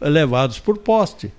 [0.00, 1.32] levados por poste.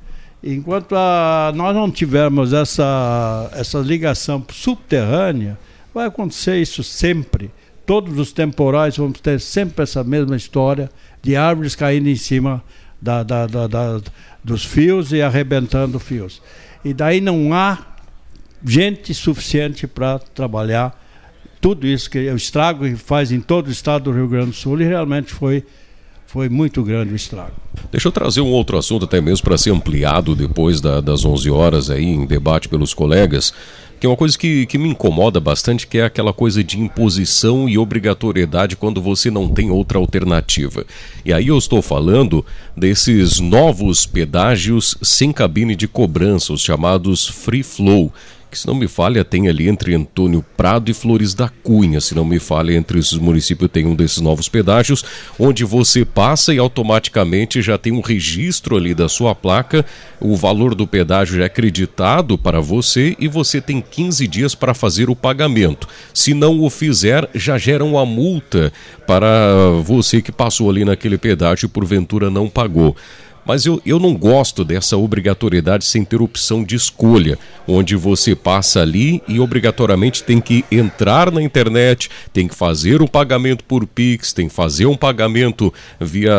[0.43, 5.57] Enquanto a, nós não tivermos essa, essa ligação subterrânea,
[5.93, 7.51] vai acontecer isso sempre
[7.91, 10.89] todos os temporais vamos ter sempre essa mesma história
[11.21, 12.63] de árvores caindo em cima
[13.01, 14.01] da, da, da, da
[14.41, 16.41] dos fios e arrebentando fios.
[16.85, 17.77] E daí não há
[18.65, 20.99] gente suficiente para trabalhar
[21.59, 24.55] tudo isso que o estrago que faz em todo o estado do Rio Grande do
[24.55, 25.65] Sul e realmente foi
[26.31, 27.51] foi muito grande o estrago.
[27.91, 31.49] Deixa eu trazer um outro assunto até mesmo para ser ampliado depois da, das 11
[31.51, 33.53] horas aí em debate pelos colegas
[33.99, 37.69] que é uma coisa que, que me incomoda bastante, que é aquela coisa de imposição
[37.69, 40.83] e obrigatoriedade quando você não tem outra alternativa.
[41.23, 42.43] E aí eu estou falando
[42.75, 48.11] desses novos pedágios sem cabine de cobrança, os chamados free flow
[48.51, 52.13] que se não me falha tem ali entre Antônio Prado e Flores da Cunha, se
[52.13, 55.05] não me falha entre esses municípios tem um desses novos pedágios,
[55.39, 59.85] onde você passa e automaticamente já tem um registro ali da sua placa,
[60.19, 64.73] o valor do pedágio já é acreditado para você e você tem 15 dias para
[64.73, 65.87] fazer o pagamento.
[66.13, 68.73] Se não o fizer, já gera uma multa
[69.07, 72.95] para você que passou ali naquele pedágio e porventura não pagou.
[73.45, 78.81] Mas eu, eu não gosto dessa obrigatoriedade sem ter opção de escolha, onde você passa
[78.81, 84.31] ali e obrigatoriamente tem que entrar na internet, tem que fazer o pagamento por Pix,
[84.31, 86.33] tem que fazer um pagamento via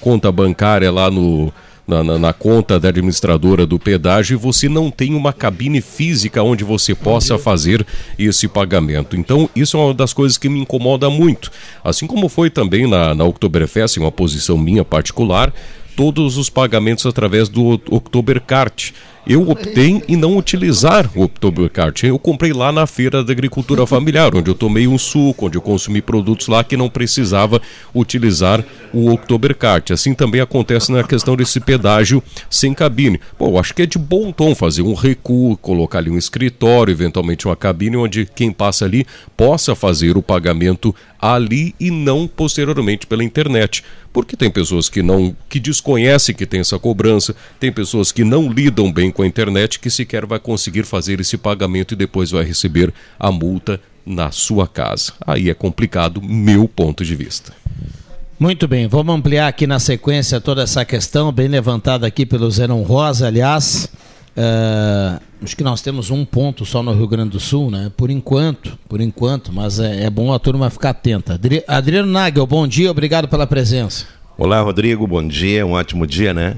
[0.00, 1.52] conta bancária lá no,
[1.86, 6.42] na, na, na, conta da administradora do pedágio e você não tem uma cabine física
[6.42, 7.86] onde você possa fazer
[8.18, 9.16] esse pagamento.
[9.16, 11.50] Então, isso é uma das coisas que me incomoda muito.
[11.84, 15.52] Assim como foi também na, na Oktoberfest, uma posição minha particular,
[15.96, 18.92] todos os pagamentos através do Oktoberkart.
[19.24, 22.02] Eu optei em não utilizar o Oktoberkart.
[22.02, 25.62] Eu comprei lá na feira da agricultura familiar, onde eu tomei um suco, onde eu
[25.62, 27.62] consumi produtos lá que não precisava
[27.94, 29.92] utilizar o Oktoberkart.
[29.92, 33.20] Assim também acontece na questão desse pedágio sem cabine.
[33.38, 37.46] Eu acho que é de bom tom fazer um recuo, colocar ali um escritório, eventualmente
[37.46, 39.06] uma cabine onde quem passa ali
[39.36, 43.84] possa fazer o pagamento ali e não posteriormente pela internet.
[44.12, 48.52] Porque tem pessoas que não que desconhecem que tem essa cobrança, tem pessoas que não
[48.52, 52.44] lidam bem com a internet que sequer vai conseguir fazer esse pagamento e depois vai
[52.44, 55.12] receber a multa na sua casa.
[55.26, 57.52] Aí é complicado, meu ponto de vista.
[58.38, 62.82] Muito bem, vamos ampliar aqui na sequência toda essa questão, bem levantada aqui pelo Zenon
[62.82, 63.88] Rosa, aliás.
[64.36, 67.92] Uh, acho que nós temos um ponto só no Rio Grande do Sul, né?
[67.96, 71.34] Por enquanto, por enquanto, mas é, é bom a turma ficar atenta.
[71.34, 74.06] Adri Adriano Nagel, bom dia, obrigado pela presença.
[74.36, 76.56] Olá, Rodrigo, bom dia, um ótimo dia, né?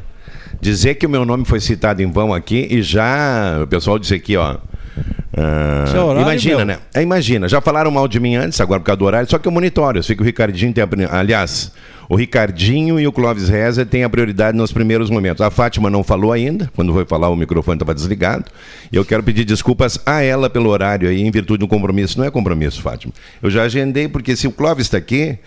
[0.64, 4.14] Dizer que o meu nome foi citado em vão aqui e já o pessoal disse
[4.14, 4.54] aqui, ó.
[4.54, 6.64] Uh, horário, imagina, meu.
[6.64, 6.78] né?
[6.94, 9.46] É, imagina, já falaram mal de mim antes, agora por causa do horário, só que
[9.46, 9.98] eu monitoro.
[9.98, 10.82] Eu sei que o Ricardinho tem.
[11.10, 11.70] Aliás,
[12.08, 15.40] o Ricardinho e o Clóvis Reza têm a prioridade nos primeiros momentos.
[15.40, 18.44] A Fátima não falou ainda, quando foi falar o microfone estava desligado.
[18.92, 22.18] E eu quero pedir desculpas a ela pelo horário aí, em virtude do compromisso.
[22.18, 23.12] Não é compromisso, Fátima.
[23.42, 25.38] Eu já agendei, porque se o Clóvis está aqui,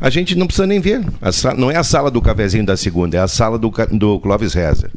[0.00, 1.04] a gente não precisa nem ver.
[1.32, 4.54] Sala, não é a sala do cafezinho da segunda, é a sala do, do Clóvis
[4.54, 4.90] Reza.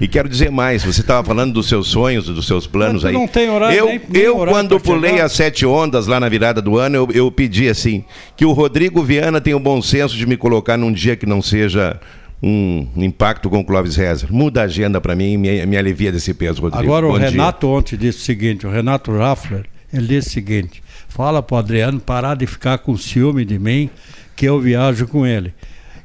[0.00, 3.12] E quero dizer mais, você estava falando dos seus sonhos, dos seus planos aí.
[3.14, 3.76] Não tem horário.
[3.76, 5.24] Eu, nem, nem eu horário quando pulei chegar.
[5.24, 8.04] as sete ondas lá na virada do ano, eu, eu pedi assim,
[8.36, 11.24] que o Rodrigo Viana tenha o bom senso de me colocar colocar num dia que
[11.24, 12.00] não seja
[12.42, 14.32] um impacto com o Clóvis Rezer.
[14.32, 16.84] Muda a agenda para mim e me, me, alivia desse peso, Rodrigo.
[16.84, 17.30] Agora, Bom o dia.
[17.30, 21.58] Renato ontem disse o seguinte: o Renato Raffler, ele disse o seguinte: fala para o
[21.58, 23.88] Adriano parar de ficar com ciúme de mim,
[24.34, 25.54] que eu viajo com ele.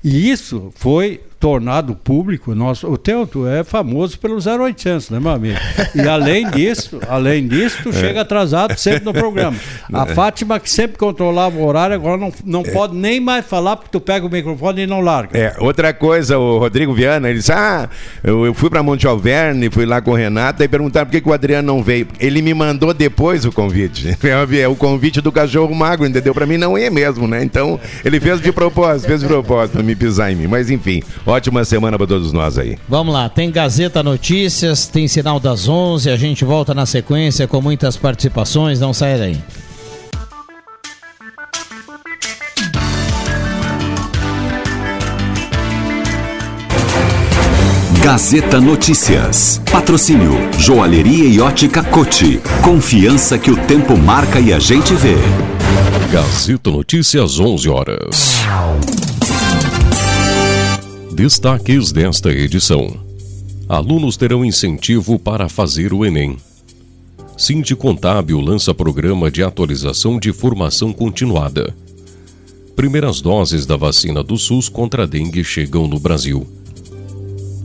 [0.04, 5.58] E isso foi tornado público, nosso, o Teuto é famoso pelo 0800, né, meu amigo?
[5.96, 7.94] E além disso, além disso, tu é.
[7.94, 9.58] chega atrasado sempre no programa.
[9.92, 10.14] A é.
[10.14, 12.70] Fátima, que sempre controlava o horário, agora não, não é.
[12.70, 15.36] pode nem mais falar porque tu pega o microfone e não larga.
[15.36, 17.90] É, outra coisa, o Rodrigo Viana, ele disse: Ah,
[18.24, 21.22] eu, eu fui para Monte Alverne, fui lá com o Renato e perguntaram por que,
[21.22, 22.08] que o Adriano não veio.
[22.20, 24.16] Ele me mandou depois o convite.
[24.52, 26.34] É o convite do cachorro magro, entendeu?
[26.34, 27.44] Para mim não é mesmo, né?
[27.44, 30.48] Então, ele fez de propósito, fez de propósito para me pisar em mim.
[30.48, 31.02] Mas enfim,
[31.32, 32.78] Ótima semana para todos nós aí.
[32.90, 37.62] Vamos lá, tem Gazeta Notícias, tem Sinal das 11, a gente volta na sequência com
[37.62, 39.38] muitas participações, não saia daí.
[48.04, 49.62] Gazeta Notícias.
[49.72, 52.42] Patrocínio Joalheria e Ótica Cote.
[52.62, 55.16] Confiança que o tempo marca e a gente vê.
[56.12, 58.42] Gazeta Notícias 11 horas.
[61.14, 62.96] Destaques desta edição:
[63.68, 66.38] Alunos terão incentivo para fazer o Enem.
[67.38, 71.76] Cinti Contábil lança programa de atualização de formação continuada.
[72.78, 76.48] Primeiras doses da vacina do SUS contra a dengue chegam no Brasil.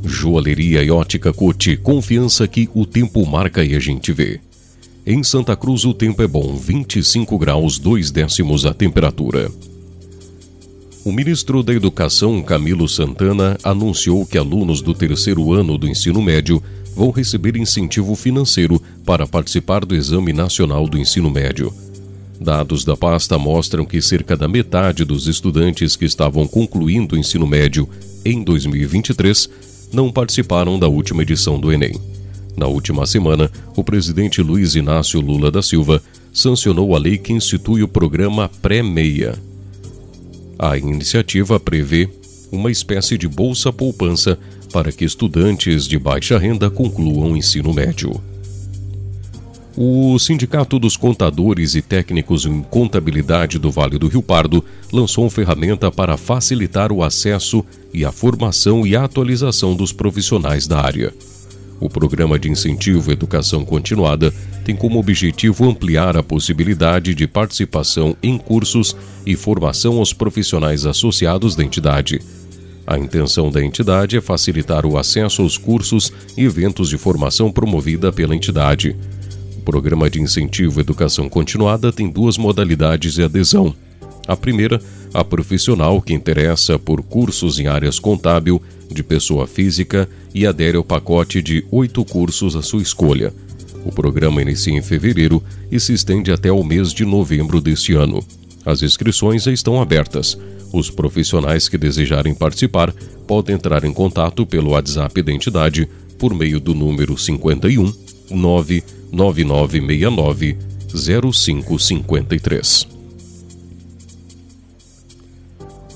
[0.04, 4.40] Joalheria e ótica Cote, confiança que o tempo marca e a gente vê.
[5.06, 9.48] Em Santa Cruz o tempo é bom, 25 graus 2 décimos a temperatura.
[11.06, 16.60] O ministro da Educação, Camilo Santana, anunciou que alunos do terceiro ano do ensino médio
[16.96, 21.72] vão receber incentivo financeiro para participar do Exame Nacional do Ensino Médio.
[22.40, 27.46] Dados da pasta mostram que cerca da metade dos estudantes que estavam concluindo o ensino
[27.46, 27.88] médio
[28.24, 29.48] em 2023
[29.92, 31.94] não participaram da última edição do Enem.
[32.56, 37.84] Na última semana, o presidente Luiz Inácio Lula da Silva sancionou a lei que institui
[37.84, 39.38] o programa Pré-Meia,
[40.58, 42.08] a iniciativa prevê
[42.50, 44.38] uma espécie de bolsa poupança
[44.72, 48.20] para que estudantes de baixa renda concluam o ensino médio.
[49.76, 55.30] O Sindicato dos Contadores e Técnicos em Contabilidade do Vale do Rio Pardo lançou uma
[55.30, 61.12] ferramenta para facilitar o acesso e a formação e atualização dos profissionais da área.
[61.78, 64.32] O Programa de Incentivo Educação Continuada
[64.64, 71.54] tem como objetivo ampliar a possibilidade de participação em cursos e formação aos profissionais associados
[71.54, 72.20] da entidade.
[72.86, 78.12] A intenção da entidade é facilitar o acesso aos cursos e eventos de formação promovida
[78.12, 78.96] pela entidade.
[79.58, 83.74] O Programa de Incentivo Educação Continuada tem duas modalidades de adesão.
[84.26, 84.80] A primeira,
[85.12, 90.84] a profissional que interessa por cursos em áreas contábil, de pessoa física e adere ao
[90.84, 93.32] pacote de oito cursos à sua escolha.
[93.84, 98.24] O programa inicia em fevereiro e se estende até o mês de novembro deste ano.
[98.64, 100.36] As inscrições estão abertas.
[100.72, 102.92] Os profissionais que desejarem participar
[103.26, 105.88] pode entrar em contato pelo WhatsApp da entidade
[106.18, 107.92] por meio do número 51
[108.30, 110.58] 99969
[110.92, 112.95] 0553.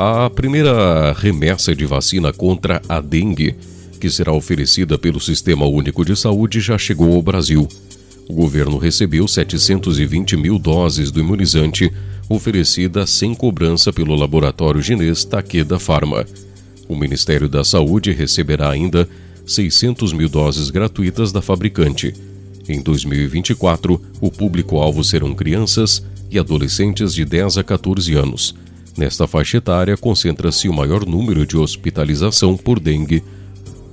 [0.02, 3.54] A primeira remessa de vacina contra a dengue,
[4.00, 7.68] que será oferecida pelo Sistema Único de Saúde, já chegou ao Brasil.
[8.26, 11.92] O governo recebeu 720 mil doses do imunizante,
[12.30, 16.24] oferecida sem cobrança pelo laboratório chinês Takeda Pharma.
[16.88, 19.06] O Ministério da Saúde receberá ainda
[19.44, 22.14] 600 mil doses gratuitas da fabricante.
[22.66, 28.54] Em 2024, o público-alvo serão crianças e adolescentes de 10 a 14 anos.
[29.00, 33.24] Nesta faixa etária, concentra-se o maior número de hospitalização por dengue.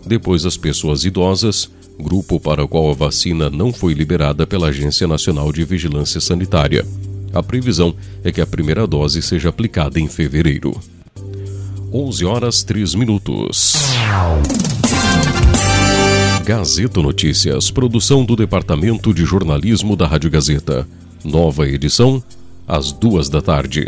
[0.06, 5.08] Depois, as pessoas idosas, grupo para o qual a vacina não foi liberada pela Agência
[5.08, 6.86] Nacional de Vigilância Sanitária.
[7.34, 10.78] A previsão é que a primeira dose seja aplicada em fevereiro.
[11.94, 13.76] 11 horas 3 minutos.
[16.44, 20.86] Gazeta Notícias, produção do Departamento de Jornalismo da Rádio Gazeta.
[21.24, 22.22] Nova edição,
[22.68, 23.88] às duas da tarde.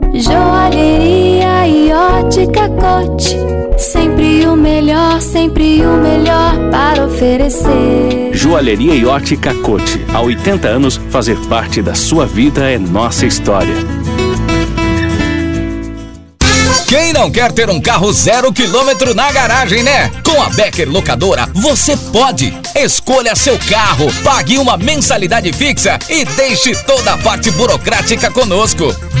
[0.13, 3.37] Joalheria e ótica cote.
[3.77, 8.31] Sempre o melhor, sempre o melhor para oferecer.
[8.33, 10.05] Joalheria e ótica cote.
[10.13, 13.73] Há 80 anos, fazer parte da sua vida é nossa história.
[16.91, 20.11] Quem não quer ter um carro zero quilômetro na garagem, né?
[20.25, 22.53] Com a Becker Locadora, você pode.
[22.75, 28.93] Escolha seu carro, pague uma mensalidade fixa e deixe toda a parte burocrática conosco.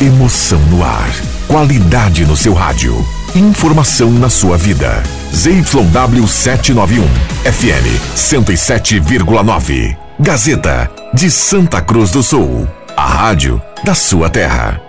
[0.00, 1.10] Emoção no ar.
[1.46, 3.06] Qualidade no seu rádio.
[3.34, 5.02] Informação na sua vida.
[5.30, 7.06] ZYW 791.
[7.44, 9.94] FM 107,9.
[10.18, 12.66] Gazeta de Santa Cruz do Sul.
[12.96, 14.80] A rádio da sua terra.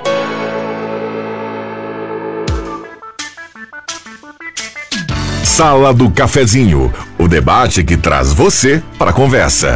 [5.43, 6.89] Sala do Cafezinho.
[7.19, 9.75] O debate que traz você para a conversa.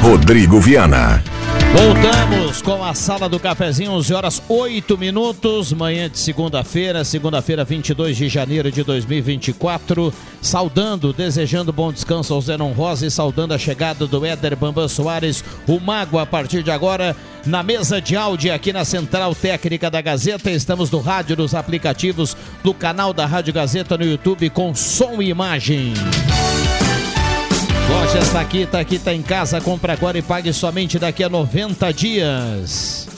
[0.00, 1.33] Rodrigo Viana.
[1.74, 8.16] Voltamos com a sala do cafezinho, 11 horas 8 minutos, manhã de segunda-feira, segunda-feira, 22
[8.16, 10.14] de janeiro de 2024.
[10.40, 15.44] Saudando, desejando bom descanso ao Zenon Rosa e saudando a chegada do Éder Bambam Soares,
[15.66, 20.00] o Mago, a partir de agora, na mesa de áudio aqui na Central Técnica da
[20.00, 20.50] Gazeta.
[20.50, 25.28] Estamos no rádio, nos aplicativos do canal da Rádio Gazeta no YouTube com som e
[25.28, 25.92] imagem.
[27.88, 29.60] Lojas está aqui, está aqui, está em casa.
[29.60, 33.13] Compra agora e pague somente daqui a 90 dias.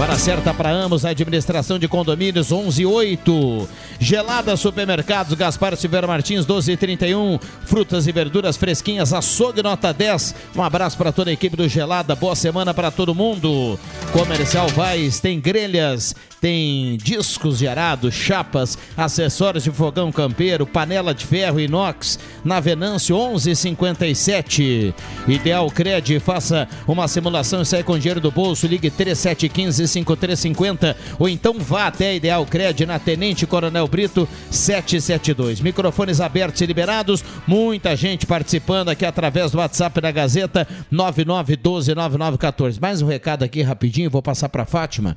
[0.00, 3.68] Hora certa para Amos, administração de condomínios 118.
[3.98, 7.36] Gelada Supermercados, Gaspar Silveira Martins 1231.
[7.64, 10.36] Frutas e verduras fresquinhas, açougue nota 10.
[10.54, 12.14] Um abraço para toda a equipe do Gelada.
[12.14, 13.76] Boa semana para todo mundo.
[14.12, 21.26] Comercial Vais tem grelhas, tem discos de arado, chapas, acessórios de fogão campeiro, panela de
[21.26, 22.20] ferro inox.
[22.44, 24.94] Na Venâncio 1157.
[25.26, 28.64] Ideal Cred, faça uma simulação e sai com dinheiro do bolso.
[28.68, 35.60] Ligue 3715 5350 ou então vá até Ideal Cred na Tenente Coronel Brito 772.
[35.60, 42.78] Microfones abertos e liberados, muita gente participando aqui através do WhatsApp da Gazeta 99129914.
[42.80, 45.16] Mais um recado aqui rapidinho, vou passar para Fátima.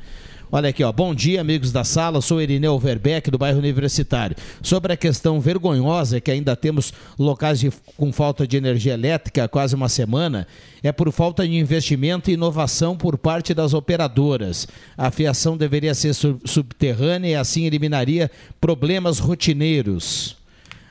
[0.54, 0.92] Olha aqui, ó.
[0.92, 2.20] Bom dia, amigos da sala.
[2.20, 4.36] Sou Irineu Verbeck, do bairro Universitário.
[4.62, 9.48] Sobre a questão vergonhosa que ainda temos locais de, com falta de energia elétrica há
[9.48, 10.46] quase uma semana,
[10.84, 14.68] é por falta de investimento e inovação por parte das operadoras.
[14.98, 18.30] A fiação deveria ser sub subterrânea e assim eliminaria
[18.60, 20.41] problemas rotineiros.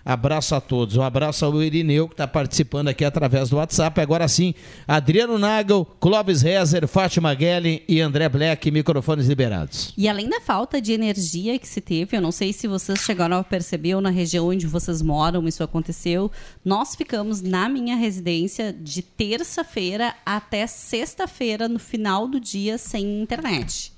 [0.05, 0.97] Abraço a todos.
[0.97, 4.01] Um abraço ao Irineu, que está participando aqui através do WhatsApp.
[4.01, 4.55] Agora sim,
[4.87, 9.93] Adriano Nagel, Clóvis Rezer, Fátima Gellen e André Black, microfones liberados.
[9.97, 13.37] E além da falta de energia que se teve, eu não sei se vocês chegaram
[13.37, 16.31] a perceber ou na região onde vocês moram isso aconteceu,
[16.65, 23.93] nós ficamos na minha residência de terça-feira até sexta-feira, no final do dia, sem internet.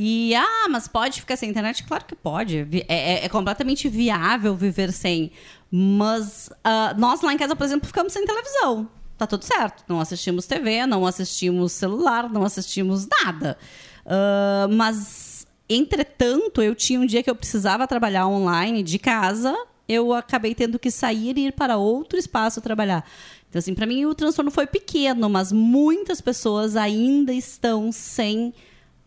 [0.00, 1.82] E, ah, mas pode ficar sem internet?
[1.82, 2.68] Claro que pode.
[2.86, 5.32] É, é, é completamente viável viver sem.
[5.68, 8.88] Mas uh, nós lá em casa, por exemplo, ficamos sem televisão.
[9.16, 9.82] Tá tudo certo.
[9.88, 13.58] Não assistimos TV, não assistimos celular, não assistimos nada.
[14.06, 19.52] Uh, mas, entretanto, eu tinha um dia que eu precisava trabalhar online de casa.
[19.88, 23.04] Eu acabei tendo que sair e ir para outro espaço trabalhar.
[23.48, 28.54] Então, assim, para mim o transtorno foi pequeno, mas muitas pessoas ainda estão sem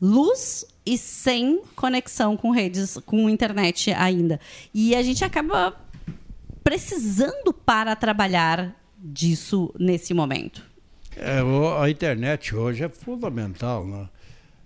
[0.01, 4.39] luz e sem conexão com redes, com internet ainda.
[4.73, 5.75] E a gente acaba
[6.63, 10.63] precisando para trabalhar disso nesse momento.
[11.15, 11.39] É,
[11.79, 14.09] a internet hoje é fundamental, né?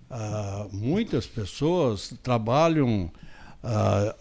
[0.09, 3.11] Ah, muitas pessoas trabalham
[3.63, 4.15] ah,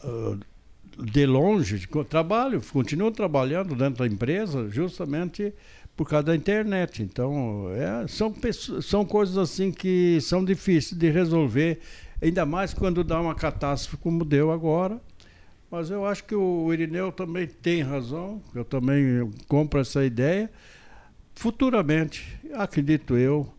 [0.98, 5.52] de longe, trabalham, continuam trabalhando dentro da empresa justamente
[5.96, 7.02] por causa da internet.
[7.02, 8.34] Então, é, são,
[8.82, 11.80] são coisas assim que são difíceis de resolver,
[12.20, 15.00] ainda mais quando dá uma catástrofe como deu agora.
[15.70, 20.50] Mas eu acho que o Irineu também tem razão, eu também compro essa ideia.
[21.34, 23.52] Futuramente, acredito eu,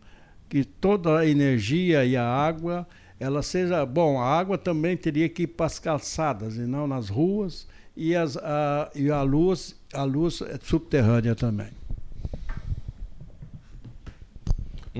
[0.48, 2.86] que toda a energia e a água,
[3.20, 3.84] ela seja.
[3.84, 8.16] Bom, a água também teria que ir para as calçadas e não nas ruas, e,
[8.16, 11.68] as, a, e a luz, a luz subterrânea também.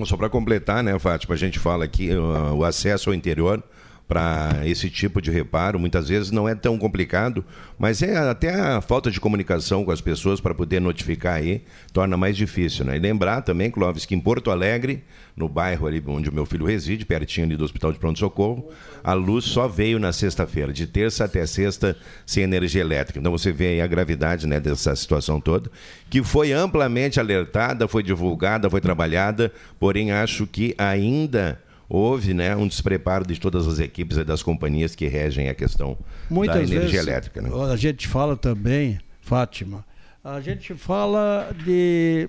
[0.05, 3.63] Só para completar, né, Fátima, a gente fala aqui uh, o acesso ao interior
[4.09, 5.79] para esse tipo de reparo.
[5.79, 7.45] Muitas vezes não é tão complicado,
[7.79, 12.17] mas é até a falta de comunicação com as pessoas para poder notificar aí torna
[12.17, 12.85] mais difícil.
[12.85, 12.97] Né?
[12.97, 15.03] E lembrar também, Clóvis, que em Porto Alegre,
[15.37, 18.71] no bairro ali onde o meu filho reside, pertinho ali do Hospital de Pronto Socorro,
[19.03, 23.19] a luz só veio na sexta-feira, de terça até sexta, sem energia elétrica.
[23.19, 25.71] Então você vê aí a gravidade né, dessa situação toda,
[26.09, 32.67] que foi amplamente alertada, foi divulgada, foi trabalhada, porém acho que ainda houve né, um
[32.67, 35.97] despreparo de todas as equipes e das companhias que regem a questão
[36.29, 37.41] Muitas da energia vezes, elétrica.
[37.43, 37.51] Né?
[37.73, 39.85] A gente fala também, Fátima,
[40.23, 42.29] a gente fala de,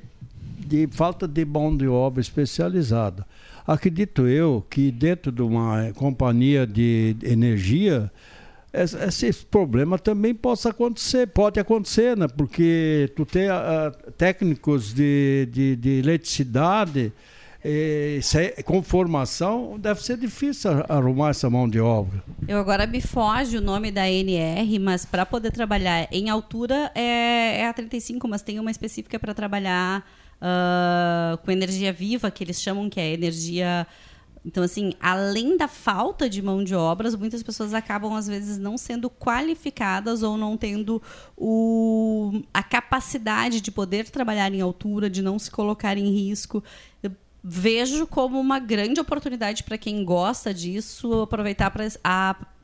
[0.60, 3.26] de falta de mão de obra especializada.
[3.66, 8.10] Acredito eu que dentro de uma companhia de energia,
[8.74, 12.28] esse problema também possa acontecer, pode acontecer, né?
[12.28, 17.12] porque tu tem uh, técnicos de, de, de eletricidade
[17.64, 18.20] é,
[18.64, 22.24] com formação, deve ser difícil arrumar essa mão de obra.
[22.48, 27.62] Eu agora me foge o nome da NR, mas para poder trabalhar em altura é,
[27.62, 30.06] é a 35, mas tem uma específica para trabalhar
[30.38, 33.88] uh, com energia viva, que eles chamam que é energia.
[34.46, 38.78] Então, assim, além da falta de mão de obras, muitas pessoas acabam, às vezes, não
[38.78, 41.02] sendo qualificadas ou não tendo
[41.36, 46.64] o, a capacidade de poder trabalhar em altura, de não se colocar em risco
[47.44, 51.86] vejo como uma grande oportunidade para quem gosta disso aproveitar para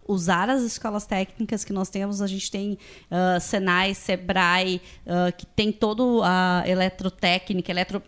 [0.07, 2.21] usar as escolas técnicas que nós temos.
[2.21, 2.77] A gente tem
[3.09, 8.01] uh, Senai, Sebrae, uh, que tem todo a eletrotécnica, eletro...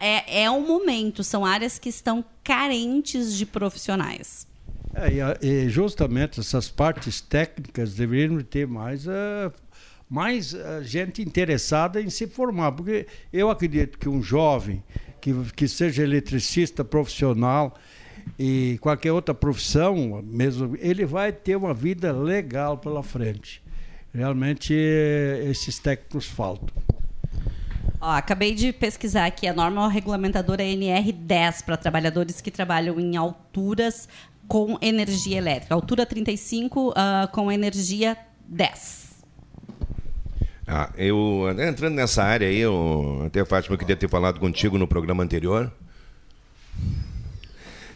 [0.00, 4.48] É, é um momento, são áreas que estão carentes de profissionais.
[4.94, 9.52] É, e, justamente essas partes técnicas deveriam ter mais, uh,
[10.08, 14.82] mais gente interessada em se formar, porque eu acredito que um jovem
[15.26, 17.74] que, que seja eletricista profissional
[18.38, 23.60] e qualquer outra profissão, mesmo, ele vai ter uma vida legal pela frente.
[24.14, 26.68] Realmente esses técnicos faltam.
[28.00, 33.16] Ó, acabei de pesquisar aqui a norma regulamentadora é NR10 para trabalhadores que trabalham em
[33.16, 34.08] alturas
[34.46, 35.74] com energia elétrica.
[35.74, 38.16] Altura 35 uh, ah, com energia
[38.46, 39.05] 10.
[40.66, 44.88] Ah, eu, entrando nessa área aí, eu, até Fátima, eu queria ter falado contigo no
[44.88, 45.70] programa anterior.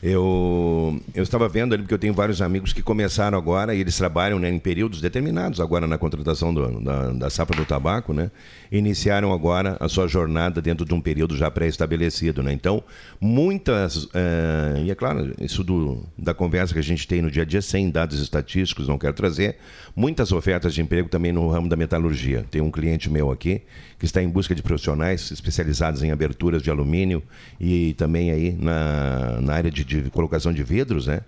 [0.03, 3.97] Eu, eu estava vendo ali, porque eu tenho vários amigos que começaram agora, e eles
[3.99, 8.31] trabalham né, em períodos determinados agora na contratação do, da, da safra do tabaco, né?
[8.73, 12.51] Iniciaram agora a sua jornada dentro de um período já pré-estabelecido, né?
[12.51, 12.83] Então,
[13.21, 17.43] muitas, é, e é claro, isso do, da conversa que a gente tem no dia
[17.43, 19.57] a dia, sem dados estatísticos, não quero trazer,
[19.95, 22.47] muitas ofertas de emprego também no ramo da metalurgia.
[22.51, 23.63] Tem um cliente meu aqui
[24.01, 27.23] que está em busca de profissionais especializados em aberturas de alumínio
[27.61, 31.21] e também aí na, na área de de colocação de vidros, né?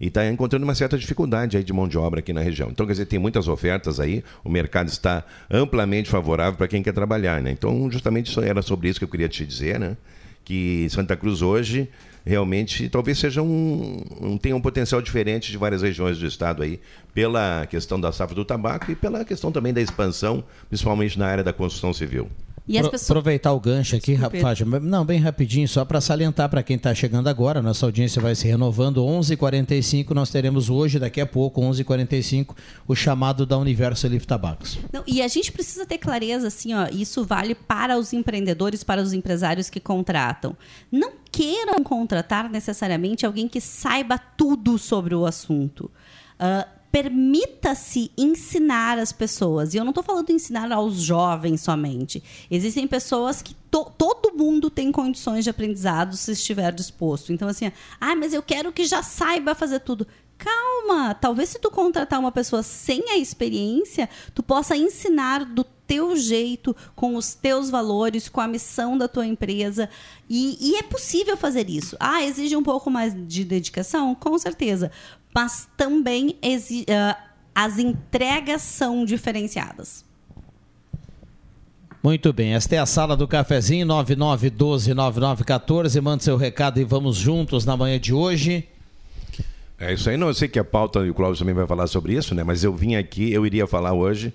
[0.00, 2.70] E está encontrando uma certa dificuldade aí de mão de obra aqui na região.
[2.70, 6.92] Então, quer dizer, tem muitas ofertas aí, o mercado está amplamente favorável para quem quer
[6.92, 7.50] trabalhar, né?
[7.50, 9.96] Então, justamente era sobre isso que eu queria te dizer, né?
[10.44, 11.88] Que Santa Cruz hoje
[12.24, 16.80] realmente talvez seja um, um tenha um potencial diferente de várias regiões do estado aí,
[17.14, 21.44] pela questão da safra do tabaco e pela questão também da expansão, principalmente na área
[21.44, 22.28] da construção civil.
[22.66, 23.10] E as pessoas...
[23.10, 24.78] Aproveitar o gancho aqui, Fátima.
[24.78, 28.46] Não, bem rapidinho, só para salientar para quem está chegando agora, nossa audiência vai se
[28.46, 29.02] renovando.
[29.02, 32.56] 11:45 h 45 nós teremos hoje, daqui a pouco, 11:45 h 45
[32.86, 34.78] o chamado da Universo Livre Tabacos.
[34.92, 39.02] Não, e a gente precisa ter clareza, assim, ó, isso vale para os empreendedores, para
[39.02, 40.56] os empresários que contratam.
[40.90, 45.90] Não queiram contratar necessariamente alguém que saiba tudo sobre o assunto.
[46.38, 49.72] Uh, permita-se ensinar as pessoas.
[49.72, 52.22] E eu não estou falando ensinar aos jovens somente.
[52.50, 57.32] Existem pessoas que to todo mundo tem condições de aprendizado se estiver disposto.
[57.32, 60.06] Então, assim, ah, mas eu quero que já saiba fazer tudo.
[60.36, 66.16] Calma, talvez se tu contratar uma pessoa sem a experiência, tu possa ensinar do teu
[66.16, 69.88] jeito, com os teus valores, com a missão da tua empresa.
[70.28, 71.96] E, e é possível fazer isso.
[71.98, 74.14] Ah, exige um pouco mais de dedicação?
[74.14, 74.90] Com certeza
[75.34, 77.14] mas também uh,
[77.54, 80.04] as entregas são diferenciadas.
[82.02, 86.00] Muito bem, esta é a sala do cafezinho 99129914.
[86.00, 88.68] Manda seu recado e vamos juntos na manhã de hoje.
[89.78, 91.86] É isso aí, não, eu sei que a pauta e o Cláudio também vai falar
[91.86, 92.42] sobre isso, né?
[92.42, 94.32] Mas eu vim aqui, eu iria falar hoje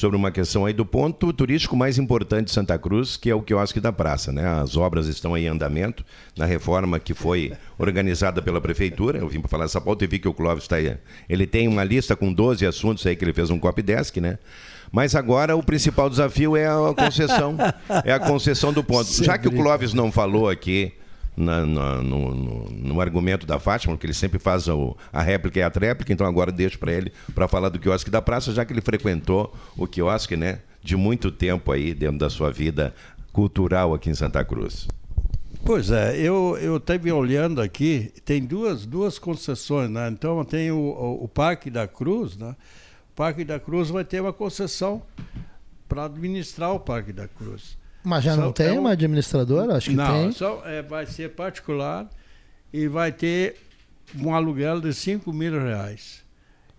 [0.00, 3.42] sobre uma questão aí do ponto turístico mais importante de Santa Cruz, que é o
[3.42, 4.32] quiosque da praça.
[4.32, 4.46] Né?
[4.46, 6.04] As obras estão em andamento
[6.36, 9.18] na reforma que foi organizada pela prefeitura.
[9.18, 10.96] Eu vim para falar essa pauta e vi que o Clóvis está aí.
[11.28, 14.38] Ele tem uma lista com 12 assuntos aí que ele fez um copy desk, né?
[14.90, 17.56] Mas agora o principal desafio é a concessão,
[18.04, 19.08] é a concessão do ponto.
[19.22, 20.94] Já que o Clóvis não falou aqui
[21.40, 25.58] na, na, no, no, no, argumento da Fátima, porque ele sempre faz o, a réplica
[25.58, 28.64] e a tréplica, então agora deixo para ele para falar do quiosque da praça, já
[28.64, 30.60] que ele frequentou o quiosque, né?
[30.82, 32.94] De muito tempo aí dentro da sua vida
[33.32, 34.88] cultural aqui em Santa Cruz.
[35.64, 40.08] Pois é, eu eu esteve olhando aqui, tem duas, duas concessões, né?
[40.08, 42.56] Então tem o, o, o, Parque da Cruz, né?
[43.12, 45.02] O Parque da Cruz vai ter uma concessão
[45.88, 47.76] para administrar o Parque da Cruz.
[48.02, 48.80] Mas já não tem é um...
[48.80, 49.76] uma administradora?
[49.76, 50.32] Acho que não, tem.
[50.32, 52.08] Só, é, vai ser particular
[52.72, 53.56] e vai ter
[54.18, 56.22] um aluguel de 5 mil reais.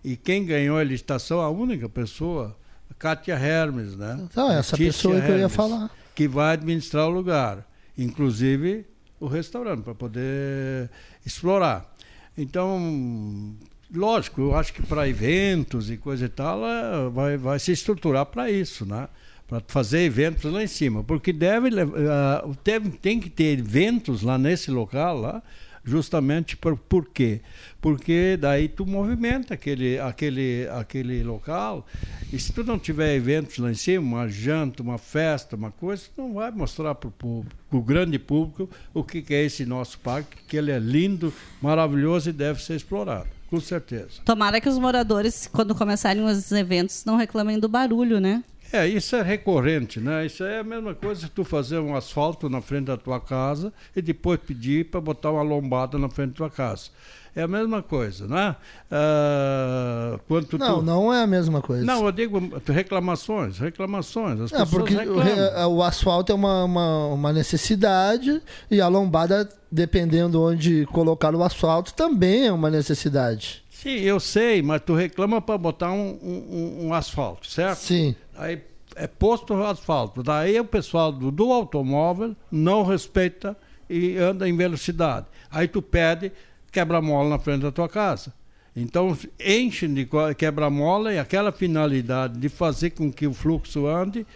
[0.04, 2.56] E quem ganhou a licitação, a única pessoa,
[2.90, 4.18] a Kátia Hermes, né?
[4.30, 5.90] Então, essa pessoa Hermes, que eu ia falar.
[6.14, 7.66] Que vai administrar o lugar
[7.96, 8.86] inclusive
[9.20, 10.90] o restaurante, para poder
[11.24, 11.94] explorar.
[12.36, 13.56] Então,
[13.94, 18.26] lógico, eu acho que para eventos e coisa e tal, é, vai, vai se estruturar
[18.26, 19.08] para isso, né?
[19.46, 21.04] Para fazer eventos lá em cima.
[21.04, 25.42] Porque deve, uh, deve, tem que ter eventos lá nesse local, lá,
[25.84, 27.40] justamente por, por quê?
[27.80, 31.86] Porque daí tu movimenta aquele, aquele, aquele local
[32.32, 36.04] e se tu não tiver eventos lá em cima, uma janta, uma festa, uma coisa,
[36.14, 40.38] tu não vai mostrar para o grande público o que, que é esse nosso parque,
[40.46, 43.28] que ele é lindo, maravilhoso e deve ser explorado.
[43.50, 44.22] Com certeza.
[44.24, 48.42] Tomara que os moradores, quando começarem os eventos, não reclamem do barulho, né?
[48.72, 50.24] É, isso é recorrente, né?
[50.24, 53.70] Isso é a mesma coisa que tu fazer um asfalto na frente da tua casa
[53.94, 56.88] e depois pedir para botar uma lombada na frente da tua casa.
[57.34, 58.56] É a mesma coisa, né?
[58.90, 60.82] Uh, quanto não, tu...
[60.82, 61.84] não é a mesma coisa.
[61.84, 64.40] Não, eu digo reclamações, reclamações.
[64.40, 70.42] As não, porque o, o, asfalto é uma, uma, uma, necessidade e a lombada, dependendo
[70.42, 73.62] onde colocar o asfalto, também é uma necessidade.
[73.82, 77.78] Sim, eu sei, mas tu reclama para botar um, um, um, asfalto, certo?
[77.78, 78.14] Sim.
[78.42, 78.60] Aí
[78.96, 80.22] é posto o asfalto.
[80.22, 83.56] Daí o pessoal do, do automóvel não respeita
[83.88, 85.26] e anda em velocidade.
[85.50, 86.32] Aí tu pede
[86.72, 88.32] quebra-mola na frente da tua casa.
[88.74, 94.26] Então enchem de quebra-mola e aquela finalidade de fazer com que o fluxo ande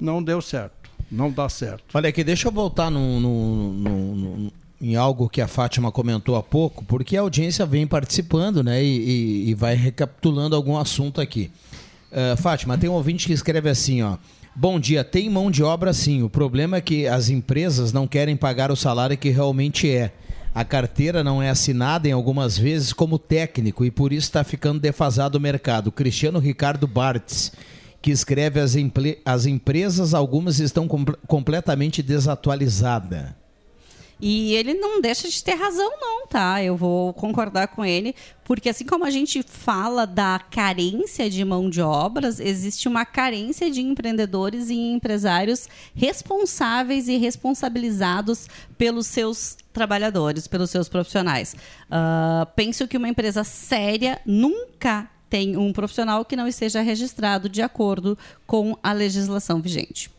[0.00, 0.88] não deu certo.
[1.10, 1.84] Não dá certo.
[1.92, 6.36] Olha aqui, deixa eu voltar no, no, no, no em algo que a Fátima comentou
[6.36, 11.20] há pouco, porque a audiência vem participando né, e, e, e vai recapitulando algum assunto
[11.20, 11.50] aqui.
[12.10, 14.16] Uh, Fátima, tem um ouvinte que escreve assim, ó.
[14.54, 16.22] Bom dia, tem mão de obra sim.
[16.22, 20.12] O problema é que as empresas não querem pagar o salário que realmente é.
[20.52, 24.80] A carteira não é assinada em algumas vezes como técnico e por isso está ficando
[24.80, 25.92] defasado o mercado.
[25.92, 27.52] Cristiano Ricardo Bartz,
[28.02, 28.74] que escreve as,
[29.24, 33.39] as empresas, algumas estão com completamente desatualizadas.
[34.20, 36.62] E ele não deixa de ter razão, não, tá?
[36.62, 38.14] Eu vou concordar com ele,
[38.44, 43.70] porque assim como a gente fala da carência de mão de obras, existe uma carência
[43.70, 48.46] de empreendedores e empresários responsáveis e responsabilizados
[48.76, 51.54] pelos seus trabalhadores, pelos seus profissionais.
[51.86, 57.62] Uh, penso que uma empresa séria nunca tem um profissional que não esteja registrado de
[57.62, 60.10] acordo com a legislação vigente.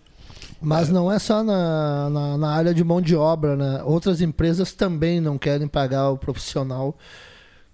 [0.62, 3.82] Mas não é só na, na, na, área de mão de obra, né?
[3.84, 6.96] Outras empresas também não querem pagar o profissional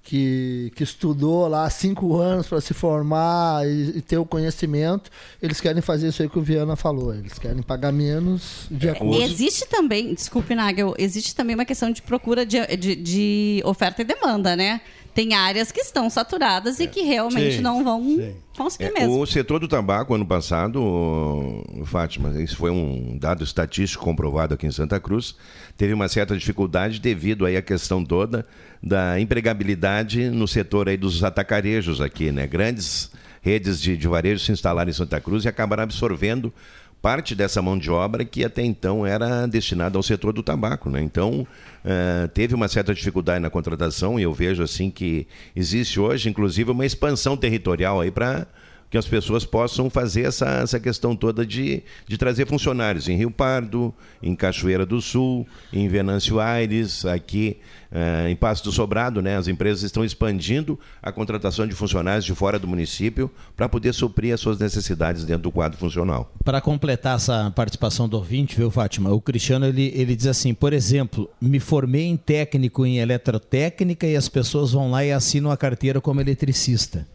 [0.07, 5.11] que, que estudou lá cinco anos para se formar e, e, ter o conhecimento.
[5.41, 7.13] Eles querem fazer isso aí que o Viana falou.
[7.13, 9.21] Eles querem pagar menos de acordo.
[9.21, 14.05] Existe também, desculpe, Nagel, existe também uma questão de procura de, de, de oferta e
[14.05, 14.79] demanda, né?
[15.17, 16.83] Tem áreas que estão saturadas é.
[16.83, 18.35] e que realmente sim, não vão sim.
[18.55, 19.19] conseguir é, mesmo.
[19.19, 24.71] O setor do tabaco, ano passado, Fátima, isso foi um dado estatístico comprovado aqui em
[24.71, 25.35] Santa Cruz,
[25.75, 28.45] teve uma certa dificuldade devido aí à questão toda
[28.81, 32.45] da empregabilidade no setor aí dos atacarejos aqui, né?
[32.45, 33.09] Grandes
[33.41, 36.53] redes de, de varejo se instalaram em Santa Cruz e acabaram absorvendo
[37.01, 40.89] parte dessa mão de obra que até então era destinada ao setor do tabaco.
[40.89, 41.01] Né?
[41.01, 41.47] Então,
[41.85, 46.71] uh, teve uma certa dificuldade na contratação e eu vejo assim que existe hoje, inclusive,
[46.71, 48.47] uma expansão territorial aí para
[48.89, 53.29] que as pessoas possam fazer essa, essa questão toda de, de trazer funcionários em Rio
[53.29, 57.57] Pardo, em Cachoeira do Sul, em Venâncio Aires, aqui
[57.91, 59.35] uh, em Passo do Sobrado, né?
[59.35, 64.33] As empresas estão expandindo a contratação de funcionários de fora do município para poder suprir
[64.33, 66.31] as suas necessidades dentro do quadro funcional.
[66.43, 69.11] Para completar essa participação do ouvinte, viu, Fátima?
[69.11, 74.15] O Cristiano ele, ele diz assim, por exemplo, me formei em técnico em eletrotécnica e
[74.15, 77.05] as pessoas vão lá e assinam a carteira como eletricista.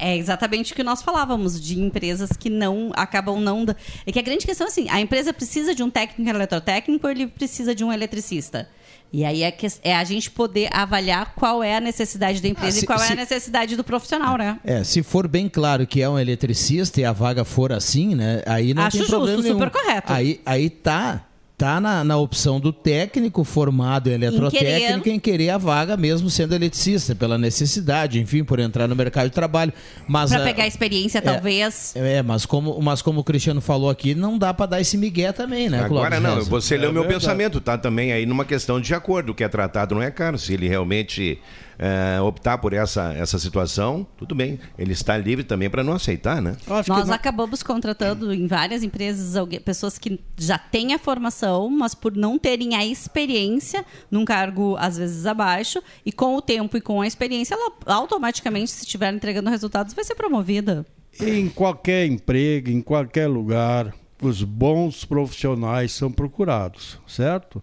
[0.00, 3.66] É exatamente o que nós falávamos de empresas que não acabam não.
[4.06, 7.10] É que a grande questão é assim: a empresa precisa de um técnico eletrotécnico ou
[7.10, 8.68] ele precisa de um eletricista?
[9.12, 12.76] E aí é, que, é a gente poder avaliar qual é a necessidade da empresa
[12.76, 14.60] ah, se, e qual se, é a necessidade do profissional, né?
[14.64, 18.40] É, se for bem claro que é um eletricista e a vaga for assim, né?
[18.46, 19.70] Aí não Acho tem justo, problema super nenhum.
[19.70, 20.12] correto.
[20.12, 21.26] Aí, aí tá
[21.60, 25.94] tá na, na opção do técnico formado em eletrotécnica em querer, em querer a vaga
[25.94, 29.70] mesmo sendo eletricista, pela necessidade, enfim, por entrar no mercado de trabalho.
[30.08, 31.94] Mas Para pegar experiência, é, talvez.
[31.94, 35.32] É, mas como, mas como o Cristiano falou aqui, não dá para dar esse migué
[35.32, 37.20] também, né, Agora não, você leu é meu verdade.
[37.20, 40.38] pensamento, tá também aí numa questão de acordo, o que é tratado não é caro,
[40.38, 41.38] se ele realmente
[41.82, 44.60] é, optar por essa, essa situação, tudo bem.
[44.78, 46.54] Ele está livre também para não aceitar, né?
[46.86, 52.38] Nós acabamos contratando em várias empresas pessoas que já têm a formação, mas por não
[52.38, 57.06] terem a experiência num cargo às vezes abaixo, e com o tempo e com a
[57.06, 60.84] experiência, ela automaticamente, se estiver entregando resultados, vai ser promovida.
[61.18, 67.62] Em qualquer emprego, em qualquer lugar, os bons profissionais são procurados, certo?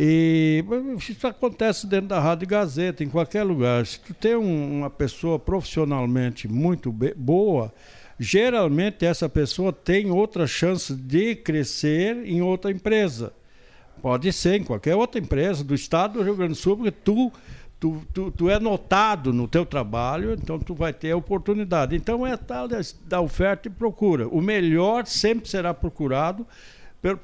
[0.00, 0.64] E
[1.08, 3.84] isso acontece dentro da Rádio Gazeta, em qualquer lugar.
[3.84, 7.74] Se tu tem um, uma pessoa profissionalmente muito boa,
[8.16, 13.32] geralmente essa pessoa tem outra chance de crescer em outra empresa.
[14.00, 17.32] Pode ser em qualquer outra empresa do estado do Rio Grande do Sul, porque tu,
[17.80, 21.96] tu, tu, tu é notado no teu trabalho, então tu vai ter a oportunidade.
[21.96, 22.68] Então é tal
[23.04, 24.28] da oferta e procura.
[24.28, 26.46] O melhor sempre será procurado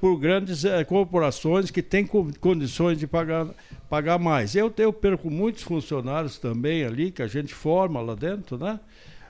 [0.00, 3.48] por, grandes eh, corporações que têm co condições de pagar,
[3.88, 4.54] pagar mais.
[4.54, 8.78] Eu, eu perco muitos funcionários também ali, que a gente forma lá dentro, né?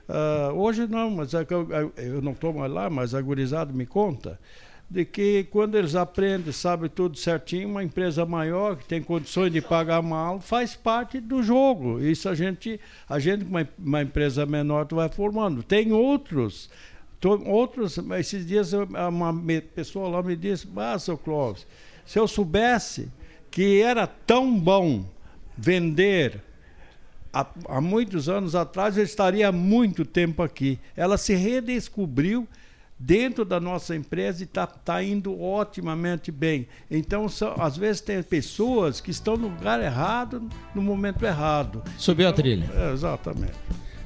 [0.07, 3.87] Uh, hoje não, mas é eu, eu não estou mais lá, mas a gurizada me
[3.87, 4.39] conta
[4.89, 9.61] de que quando eles aprendem, sabem tudo certinho, uma empresa maior que tem condições de
[9.61, 11.99] pagar mal faz parte do jogo.
[11.99, 12.79] Isso a gente,
[13.09, 15.63] a gente uma, uma empresa menor vai formando.
[15.63, 16.69] Tem outros
[17.27, 19.33] outros, esses dias uma
[19.73, 21.65] pessoa lá me disse, ah, seu Clóvis,
[22.05, 23.09] se eu soubesse
[23.49, 25.05] que era tão bom
[25.57, 26.41] vender
[27.33, 30.79] há, há muitos anos atrás, eu estaria há muito tempo aqui.
[30.95, 32.47] Ela se redescobriu
[32.97, 36.67] dentro da nossa empresa e está tá indo otimamente bem.
[36.89, 41.83] Então, só, às vezes tem pessoas que estão no lugar errado, no momento errado.
[41.97, 42.69] Subiu então, a trilha.
[42.73, 43.53] É, exatamente.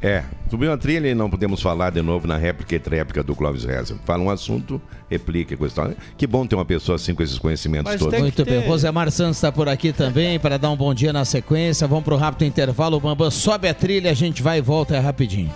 [0.02, 3.36] É, subiu uma trilha e não podemos falar de novo na réplica e tréplica do
[3.36, 3.97] Clóvis Reza.
[4.06, 5.95] Fala um assunto, replica com história.
[6.18, 8.18] Que bom ter uma pessoa assim com esses conhecimentos Mas todos.
[8.18, 8.66] Muito bem.
[8.66, 11.86] Rosemar Santos está por aqui também para dar um bom dia na sequência.
[11.86, 12.97] Vamos para o rápido intervalo.
[12.97, 15.52] O Bambam sobe a trilha, a gente vai e volta é rapidinho.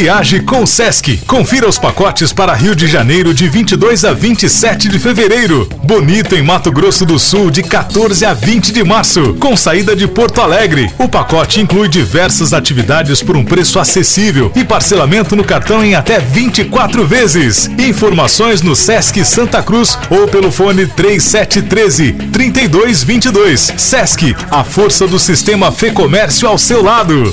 [0.00, 1.16] Viaje com o Sesc.
[1.26, 5.68] Confira os pacotes para Rio de Janeiro de 22 a 27 de fevereiro.
[5.82, 10.06] Bonito em Mato Grosso do Sul de 14 a 20 de março, com saída de
[10.06, 10.88] Porto Alegre.
[11.00, 16.20] O pacote inclui diversas atividades por um preço acessível e parcelamento no cartão em até
[16.20, 17.68] 24 vezes.
[17.76, 23.72] Informações no Sesc Santa Cruz ou pelo fone 3713 3222.
[23.76, 27.32] Sesc, a força do sistema Fê Comércio ao seu lado.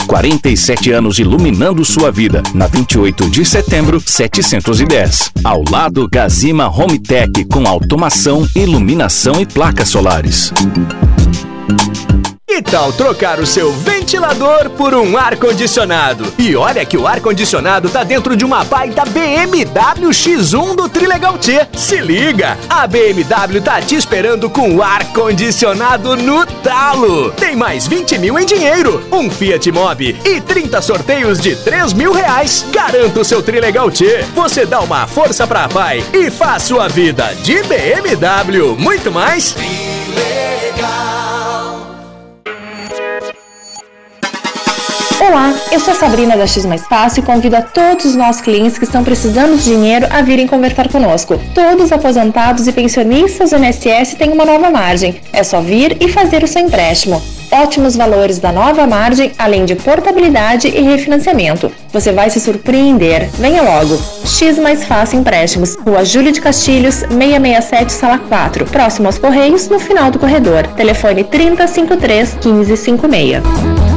[0.05, 2.41] 47 anos iluminando sua vida.
[2.53, 5.31] Na 28 de setembro, 710.
[5.43, 10.53] Ao lado, Gazima Home Tech com automação, iluminação e placas solares.
[12.51, 16.33] Que tal trocar o seu ventilador por um ar-condicionado?
[16.37, 21.65] E olha que o ar-condicionado tá dentro de uma baita BMW X1 do Trilegal T.
[21.77, 22.57] Se liga!
[22.69, 27.31] A BMW tá te esperando com ar-condicionado no talo.
[27.31, 32.11] Tem mais 20 mil em dinheiro, um Fiat Mobi e 30 sorteios de 3 mil
[32.11, 32.65] reais.
[32.69, 34.25] Garanta o seu Trilegal T.
[34.35, 38.75] Você dá uma força pra pai e faz sua vida de BMW.
[38.77, 39.53] Muito mais.
[39.53, 41.20] Trilegal.
[45.23, 48.41] Olá, eu sou a Sabrina da X Mais Fácil e convido a todos os nossos
[48.41, 51.39] clientes que estão precisando de dinheiro a virem conversar conosco.
[51.53, 55.21] Todos aposentados e pensionistas do INSS têm uma nova margem.
[55.31, 57.21] É só vir e fazer o seu empréstimo.
[57.51, 61.71] Ótimos valores da nova margem, além de portabilidade e refinanciamento.
[61.93, 63.29] Você vai se surpreender.
[63.33, 64.01] Venha logo.
[64.25, 69.79] X Mais Fácil Empréstimos, Rua Júlio de Castilhos, 667, Sala 4, próximo aos Correios, no
[69.79, 70.65] final do corredor.
[70.75, 73.90] Telefone 3053 1556.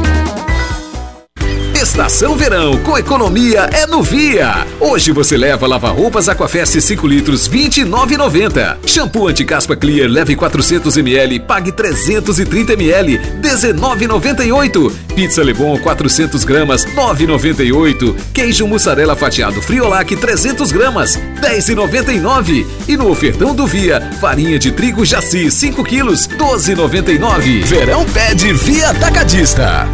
[1.95, 4.67] Estação Verão com economia é no Via.
[4.81, 8.79] Hoje você leva lava-roupas Aquafest 5 litros 29,90.
[8.85, 14.91] Shampoo anti-caspa Clear leve 400 ml, pague 330 ml 19,98.
[15.15, 18.13] Pizza Lebon 400 gramas 9,98.
[18.33, 22.65] Queijo mussarela fatiado Friolac 300 gramas 10,99.
[22.89, 27.63] E no ofertão do Via, farinha de trigo Jaci 5 quilos 12,99.
[27.63, 29.87] Verão pede Via Atacadista.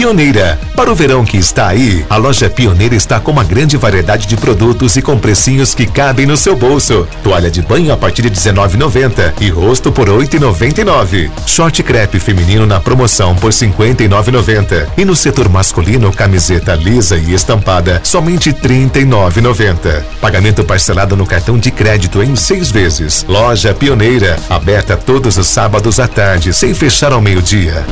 [0.00, 0.58] Pioneira.
[0.74, 4.34] Para o verão que está aí, a loja Pioneira está com uma grande variedade de
[4.34, 7.06] produtos e com precinhos que cabem no seu bolso.
[7.22, 11.30] Toalha de banho a partir de R$19,90 e rosto por R$8,99.
[11.46, 14.88] Short crepe feminino na promoção por R$59,90.
[14.96, 20.02] E no setor masculino, camiseta lisa e estampada, somente R$39,90.
[20.18, 23.26] Pagamento parcelado no cartão de crédito em seis vezes.
[23.28, 27.84] Loja Pioneira, aberta todos os sábados à tarde, sem fechar ao meio-dia.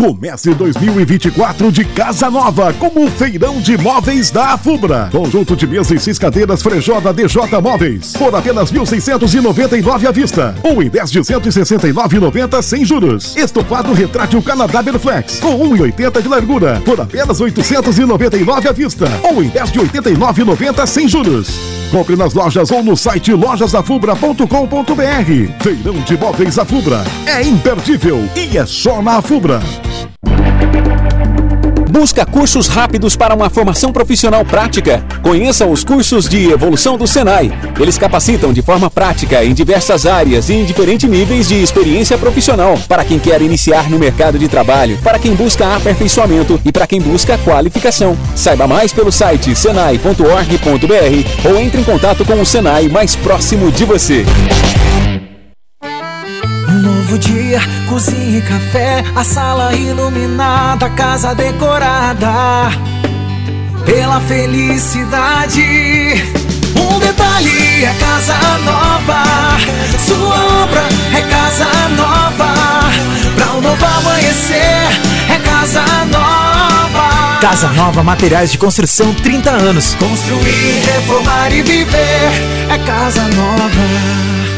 [0.00, 5.08] Comece 2024 de casa nova com o feirão de móveis da Afubra.
[5.10, 10.80] Conjunto de mesa e seis cadeiras Frejoda DJ Móveis por apenas 1.699 à vista ou
[10.80, 13.36] em 10 de 169,90 sem juros.
[13.36, 19.48] Estofado retrátil Canadá Berflex com 1,80 de largura por apenas 899 à vista ou em
[19.48, 21.77] 10 de 89,90 sem juros.
[21.90, 25.62] Compre nas lojas ou no site lojasafubra.com.br.
[25.62, 29.60] Feirão de móveis Afubra é imperdível e é só na Afubra.
[31.90, 35.02] Busca cursos rápidos para uma formação profissional prática?
[35.22, 37.50] Conheça os cursos de evolução do Senai.
[37.80, 42.78] Eles capacitam de forma prática em diversas áreas e em diferentes níveis de experiência profissional
[42.86, 47.00] para quem quer iniciar no mercado de trabalho, para quem busca aperfeiçoamento e para quem
[47.00, 48.16] busca qualificação.
[48.36, 53.84] Saiba mais pelo site senai.org.br ou entre em contato com o Senai mais próximo de
[53.86, 54.26] você.
[56.88, 62.70] Novo dia, cozinha e café, a sala iluminada, a casa decorada
[63.84, 65.60] pela felicidade.
[66.74, 68.34] Um detalhe é casa
[68.64, 69.22] nova,
[69.98, 70.82] sua obra
[71.14, 72.54] é casa nova.
[73.36, 74.88] Pra um novo amanhecer,
[75.28, 77.38] é casa nova.
[77.38, 79.94] Casa Nova Materiais de Construção 30 anos.
[79.94, 82.30] Construir, reformar e viver
[82.70, 84.57] é casa nova.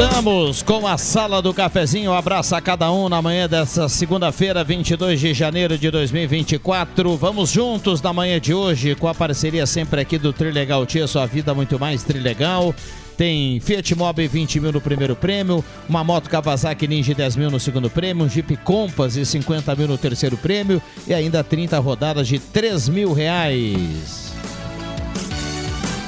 [0.00, 2.12] Voltamos com a Sala do Cafezinho.
[2.12, 7.18] Um abraço a cada um na manhã dessa segunda-feira, 22 de janeiro de 2024.
[7.18, 11.26] Vamos juntos na manhã de hoje com a parceria sempre aqui do Trilegal Tia, sua
[11.26, 12.74] vida muito mais Trilegal.
[13.14, 17.60] Tem Fiat Mobi 20 mil no primeiro prêmio, uma moto Kawasaki Ninja 10 mil no
[17.60, 22.26] segundo prêmio, um Jeep Compass e 50 mil no terceiro prêmio e ainda 30 rodadas
[22.26, 24.29] de 3 mil reais.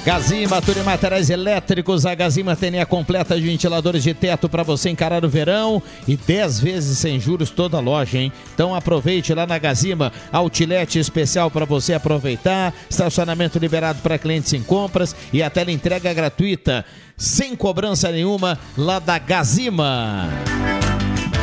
[0.05, 2.05] Gazima, tudo em materiais elétricos.
[2.05, 6.17] A Gazima tem a completa de ventiladores de teto para você encarar o verão e
[6.17, 8.33] 10 vezes sem juros toda a loja, hein?
[8.53, 14.63] Então aproveite lá na Gazima, outlet especial para você aproveitar, estacionamento liberado para clientes em
[14.63, 16.85] compras e a tela entrega gratuita,
[17.17, 20.29] sem cobrança nenhuma, lá da Gazima.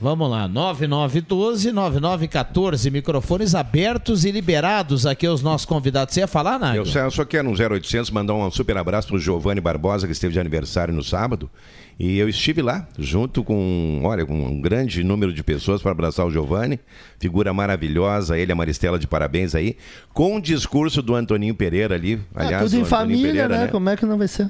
[0.01, 6.15] Vamos lá, 9912-9914, microfones abertos e liberados aqui aos nossos convidados.
[6.15, 6.79] Você ia falar, Nádia?
[6.79, 10.15] Eu só, só quero no 0800 mandar um super abraço para o Giovanni Barbosa, que
[10.15, 11.51] esteve de aniversário no sábado.
[11.99, 16.25] E eu estive lá, junto com, olha, com um grande número de pessoas para abraçar
[16.25, 16.81] o Giovanni,
[17.19, 19.77] figura maravilhosa, ele, a Maristela, de parabéns aí,
[20.15, 22.19] com o discurso do Antoninho Pereira ali.
[22.35, 23.65] Aliás, é, tudo em família, Pereira, né?
[23.65, 23.71] né?
[23.71, 24.49] Como é que não vai ser?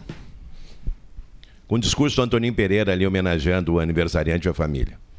[1.67, 5.10] Com o discurso do Antoninho Pereira ali, homenageando o aniversariante e a família.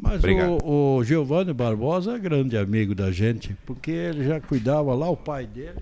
[0.00, 0.58] Mas Obrigado.
[0.64, 5.16] o, o Giovanni Barbosa é grande amigo da gente, porque ele já cuidava lá, o
[5.16, 5.78] pai dele,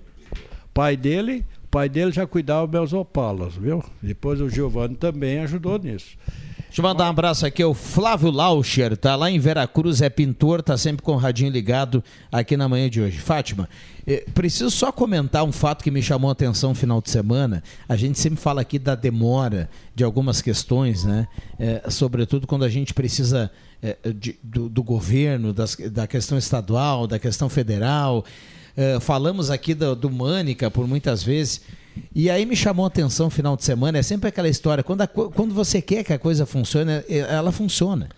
[0.73, 3.85] pai dele, pai dele já cuidava meus opalas, viu?
[4.03, 6.17] Depois o Giovanni também ajudou nisso.
[6.77, 10.62] Deixa eu mandar um abraço aqui ao Flávio Lauscher, tá lá em Veracruz, é pintor,
[10.62, 13.19] tá sempre com o radinho ligado aqui na manhã de hoje.
[13.19, 13.67] Fátima,
[14.07, 17.62] eh, preciso só comentar um fato que me chamou a atenção no final de semana.
[17.89, 21.27] A gente sempre fala aqui da demora de algumas questões, né?
[21.59, 23.51] Eh, sobretudo quando a gente precisa
[24.14, 28.24] de, do, do, governo, das, da questão estadual, da questão federal.
[29.01, 31.62] falamos aqui do, do Mânica por muitas vezes.
[32.14, 35.07] E aí me chamou a atenção final de semana, é sempre aquela história, quando, a,
[35.07, 38.09] quando você quer que a coisa funcione, é, ela funciona.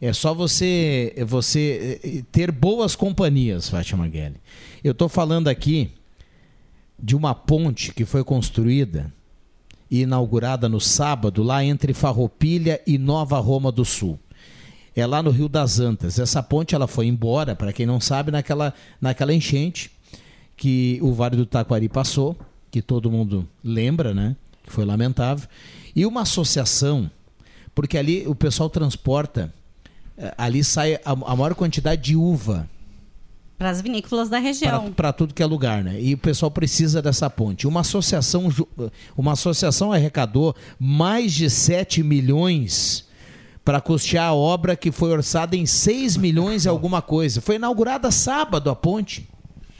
[0.00, 4.36] É só você você ter boas companhias, Fátima Guelli.
[4.82, 5.90] Eu estou falando aqui
[6.98, 9.12] de uma ponte que foi construída
[9.90, 14.18] e inaugurada no sábado, lá entre Farroupilha e Nova Roma do Sul.
[14.98, 16.18] É lá no Rio das Antas.
[16.18, 19.92] Essa ponte ela foi embora, para quem não sabe, naquela, naquela enchente
[20.56, 22.36] que o Vale do Taquari passou
[22.70, 24.36] que todo mundo lembra, né?
[24.64, 25.48] Que foi lamentável.
[25.94, 27.10] E uma associação,
[27.74, 29.54] porque ali o pessoal transporta,
[30.16, 32.68] eh, ali sai a, a maior quantidade de uva.
[33.56, 34.92] Para as vinícolas da região.
[34.92, 36.00] Para tudo que é lugar, né?
[36.00, 37.66] E o pessoal precisa dessa ponte.
[37.66, 38.48] Uma associação,
[39.16, 43.07] uma associação arrecadou mais de 7 milhões
[43.68, 47.42] para custear a obra que foi orçada em 6 milhões e alguma coisa.
[47.42, 49.28] Foi inaugurada sábado a ponte.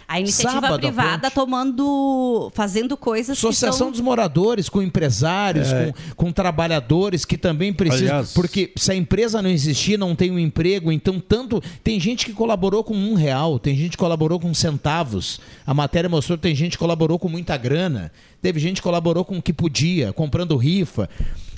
[0.06, 3.90] A iniciativa Sábado, privada tomando, fazendo coisas Associação são...
[3.90, 5.92] dos moradores, com empresários, é.
[6.14, 8.08] com, com, trabalhadores que também precisam.
[8.08, 8.32] Aliás...
[8.32, 11.62] Porque se a empresa não existir, não tem um emprego, então tanto.
[11.82, 15.40] Tem gente que colaborou com um real, tem gente que colaborou com centavos.
[15.66, 18.12] A matéria mostrou que tem gente que colaborou com muita grana.
[18.40, 21.08] Teve gente que colaborou com o que podia, comprando rifa.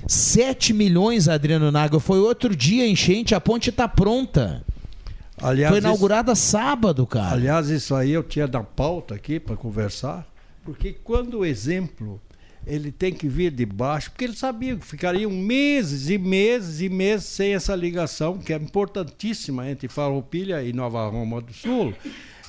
[0.06, 2.00] 7 milhões, Adriano Naga.
[2.00, 4.64] Foi outro dia enchente, a ponte está pronta.
[5.42, 7.34] Aliás, Foi inaugurada isso, sábado, cara.
[7.34, 10.26] Aliás, isso aí eu tinha da pauta aqui para conversar,
[10.64, 12.20] porque quando o exemplo
[12.66, 16.88] ele tem que vir de baixo, porque ele sabia que ficariam meses e meses e
[16.88, 21.94] meses sem essa ligação, que é importantíssima entre Farroupilha e Nova Roma do Sul.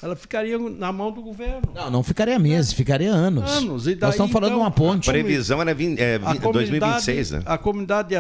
[0.02, 1.62] Ela ficaria na mão do governo.
[1.76, 3.50] Não, não ficaria meses, ficaria anos.
[3.52, 3.88] Anos.
[3.88, 5.10] E daí, Nós estamos falando então, de uma ponte.
[5.10, 7.44] A previsão era 20, é, 2026, né?
[7.46, 8.16] A comunidade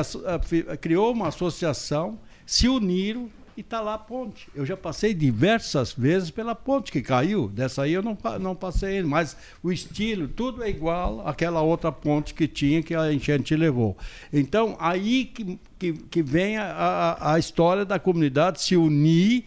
[0.79, 4.47] criou uma associação, se uniram, e está lá a ponte.
[4.55, 7.49] Eu já passei diversas vezes pela ponte que caiu.
[7.49, 12.33] Dessa aí eu não, não passei, mas o estilo, tudo é igual àquela outra ponte
[12.33, 13.97] que tinha que a enchente levou.
[14.31, 19.45] Então, aí que, que, que vem a, a, a história da comunidade se unir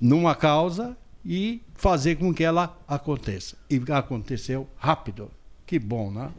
[0.00, 0.96] numa causa
[1.28, 3.54] e fazer com que ela aconteça.
[3.68, 5.30] E aconteceu rápido.
[5.66, 6.30] Que bom, né?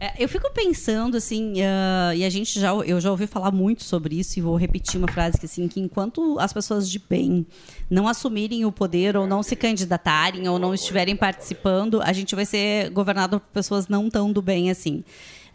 [0.00, 3.82] É, eu fico pensando assim, uh, e a gente já, eu já ouvi falar muito
[3.82, 7.44] sobre isso e vou repetir uma frase que assim, que enquanto as pessoas de bem
[7.90, 12.46] não assumirem o poder ou não se candidatarem ou não estiverem participando, a gente vai
[12.46, 15.02] ser governado por pessoas não tão do bem assim.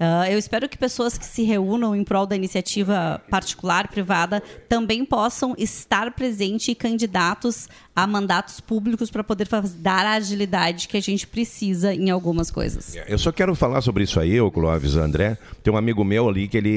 [0.03, 5.05] Uh, eu espero que pessoas que se reúnam em prol da iniciativa particular, privada, também
[5.05, 9.47] possam estar presentes e candidatos a mandatos públicos para poder
[9.77, 12.97] dar a agilidade que a gente precisa em algumas coisas.
[13.07, 15.37] Eu só quero falar sobre isso aí, o Clóvis André.
[15.63, 16.69] Tem um amigo meu ali que ele,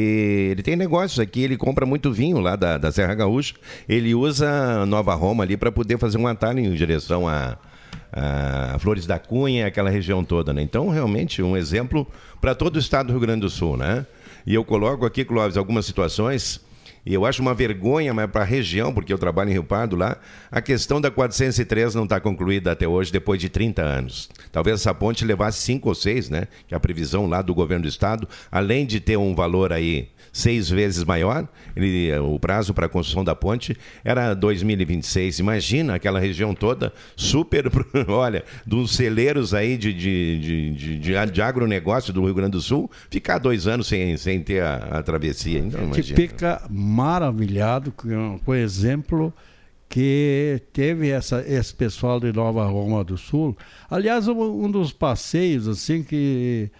[0.52, 3.56] ele tem negócios aqui, ele compra muito vinho lá da, da Serra Gaúcha.
[3.88, 7.58] Ele usa Nova Roma ali para poder fazer um atalho em direção a
[8.12, 10.62] a Flores da Cunha, aquela região toda, né?
[10.62, 12.06] Então, realmente, um exemplo
[12.40, 14.06] para todo o estado do Rio Grande do Sul, né?
[14.46, 16.60] E eu coloco aqui, Clóvis, algumas situações
[17.06, 19.94] e eu acho uma vergonha, mas para a região, porque eu trabalho em Rio Pardo
[19.94, 20.16] lá,
[20.50, 24.28] a questão da 403 não está concluída até hoje, depois de 30 anos.
[24.50, 26.48] Talvez essa ponte levasse 5 ou 6, né?
[26.66, 30.08] Que é a previsão lá do governo do estado, além de ter um valor aí
[30.36, 35.38] seis vezes maior, ele, o prazo para a construção da ponte era 2026.
[35.38, 37.70] Imagina aquela região toda super,
[38.06, 42.90] olha, dos celeiros aí de, de, de, de, de agronegócio do Rio Grande do Sul,
[43.08, 45.58] ficar dois anos sem, sem ter a, a travessia.
[45.58, 46.04] Então, imagina.
[46.04, 46.62] Que fica
[46.96, 49.32] maravilhado com, com o exemplo
[49.88, 53.56] que teve essa, esse pessoal de Nova Roma do Sul.
[53.88, 56.70] Aliás, um, um dos passeios assim que,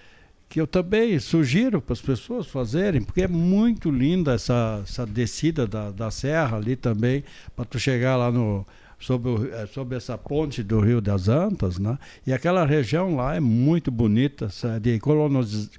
[0.48, 5.66] que eu também sugiro para as pessoas fazerem, porque é muito linda essa, essa descida
[5.66, 7.22] da, da serra ali também,
[7.54, 8.66] para tu chegar lá no,
[8.98, 11.98] sobre, eh, sobre essa ponte do Rio das Antas, né?
[12.26, 14.48] E aquela região lá é muito bonita,
[14.80, 14.98] de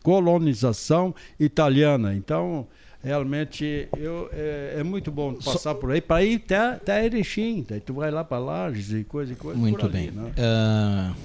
[0.02, 2.16] colonização italiana.
[2.16, 2.68] Então,
[3.04, 7.66] realmente eu, é, é, muito bom passar por aí para ir até, até Erechim.
[7.68, 9.60] Daí tu vai lá para Lages e coisa e coisa.
[9.60, 10.12] Muito ali, bem.
[10.12, 10.32] Né?
[10.32, 11.16] Uh,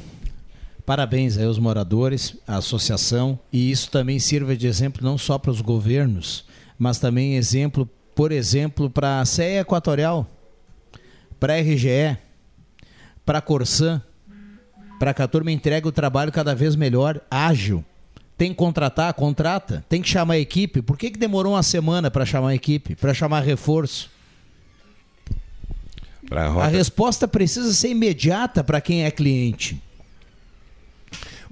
[0.84, 5.50] parabéns aí aos moradores, à associação, e isso também sirva de exemplo não só para
[5.50, 6.44] os governos,
[6.78, 10.26] mas também exemplo, por exemplo, para a CE Equatorial,
[11.38, 12.16] para a RGE,
[13.24, 14.02] para a Corsã,
[14.98, 17.84] para que a turma entregue o trabalho cada vez melhor, ágil.
[18.43, 19.84] Tem que contratar, contrata.
[19.88, 20.82] Tem que chamar a equipe.
[20.82, 22.97] Por que, que demorou uma semana para chamar a equipe?
[22.97, 24.11] Para chamar reforço?
[26.61, 29.80] A resposta precisa ser imediata para quem é cliente.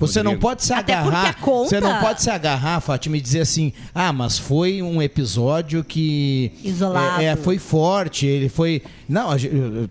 [0.01, 1.11] Você não pode se Até agarrar.
[1.11, 4.83] porque a conta- Você não pode se agarrar, Fátima, e dizer assim: ah, mas foi
[4.83, 6.51] um episódio que.
[6.65, 7.21] Isolado.
[7.23, 8.83] É, é, foi forte, ele foi.
[9.09, 9.29] Não,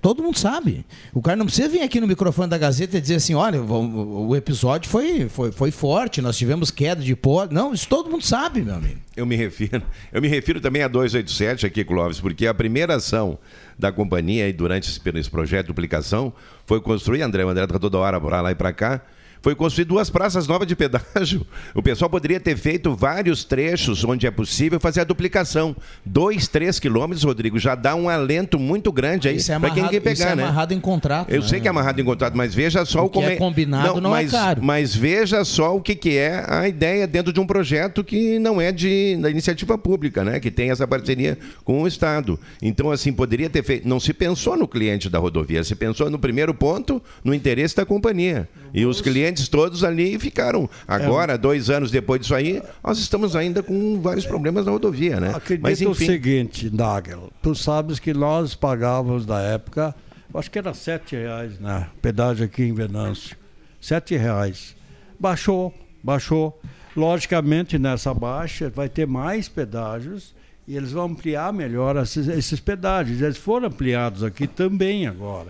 [0.01, 0.85] todo mundo sabe.
[1.13, 4.27] O cara não precisa vir aqui no microfone da Gazeta e dizer assim: olha, o,
[4.29, 7.47] o episódio foi, foi, foi forte, nós tivemos queda de pó.
[7.49, 8.99] Não, isso todo mundo sabe, meu amigo.
[9.15, 9.81] Eu me refiro,
[10.13, 13.37] eu me refiro também a 287 aqui, Clóvis, porque a primeira ação
[13.77, 16.31] da companhia durante esse, esse projeto de duplicação
[16.65, 19.01] foi construir, André, o André está toda hora para lá e para cá,
[19.41, 21.45] foi construir duas praças novas de pedágio.
[21.73, 25.75] O pessoal poderia ter feito vários trechos onde é possível fazer a duplicação.
[26.05, 29.87] Dois, três quilômetros, Rodrigo, já dá um alento muito grande aí Isso é para quem
[29.87, 30.43] quer pegar, isso é né?
[30.43, 31.29] amarrado em contrato.
[31.29, 31.47] Eu né?
[31.47, 34.15] sei que é amarrado em contrato, mas veja só O o, que é combinado não
[34.15, 34.63] é mas, caro.
[34.63, 38.59] Mas veja só o que, que é a ideia dentro de um projeto que não
[38.59, 40.39] é de da iniciativa pública, né?
[40.39, 42.39] Que tem essa parceria com o Estado.
[42.61, 43.87] Então, assim, poderia ter feito.
[43.87, 47.85] Não se pensou no cliente da rodovia, se pensou no primeiro ponto, no interesse da
[47.85, 48.47] companhia.
[48.73, 50.69] E os clientes todos ali ficaram.
[50.87, 55.31] Agora, dois anos depois disso aí, nós estamos ainda com vários problemas na rodovia, né?
[55.35, 56.05] Acredita Mas o enfim.
[56.05, 59.93] seguinte, Nagel, tu sabes que nós pagávamos na época,
[60.33, 61.87] acho que era sete reais, né?
[62.01, 63.37] Pedágio aqui em Venâncio.
[63.79, 64.75] Sete reais.
[65.19, 65.73] Baixou,
[66.03, 66.59] baixou.
[66.95, 70.33] Logicamente, nessa baixa vai ter mais pedágios
[70.67, 73.21] e eles vão ampliar melhor esses, esses pedágios.
[73.21, 75.47] Eles foram ampliados aqui também agora.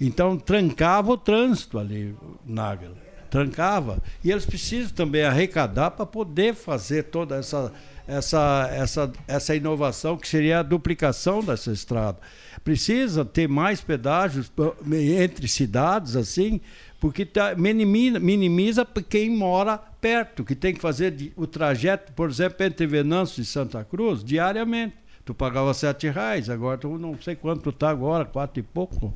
[0.00, 2.14] Então, trancava o trânsito ali,
[2.44, 2.92] Nagel.
[3.30, 4.02] Trancava.
[4.24, 7.72] E eles precisam também arrecadar para poder fazer toda essa,
[8.06, 12.18] essa, essa, essa inovação que seria a duplicação dessa estrada.
[12.64, 14.50] Precisa ter mais pedágios
[14.92, 16.60] entre cidades, assim,
[16.98, 22.28] porque tá, minimiza, minimiza quem mora perto, que tem que fazer de- o trajeto, por
[22.28, 24.94] exemplo, entre Venâncio e Santa Cruz, diariamente.
[25.24, 29.14] Tu pagava sete reais, agora tu não sei quanto tá agora, quatro e pouco.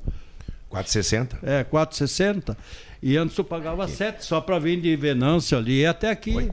[0.71, 1.39] 4,60?
[1.43, 2.57] É, 4,60.
[3.07, 6.51] E antes tu pagava sete só para vir de Venâncio ali e até aqui.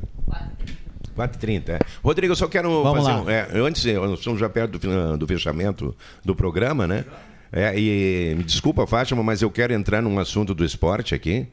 [1.16, 1.80] 4h30, é.
[2.04, 3.22] Rodrigo, eu só quero Vamos fazer lá.
[3.22, 3.30] um.
[3.30, 5.96] É, antes, nós estamos já perto do, do fechamento
[6.26, 7.06] do programa, né?
[7.54, 11.48] É, e me desculpa, Fátima, mas eu quero entrar num assunto do esporte aqui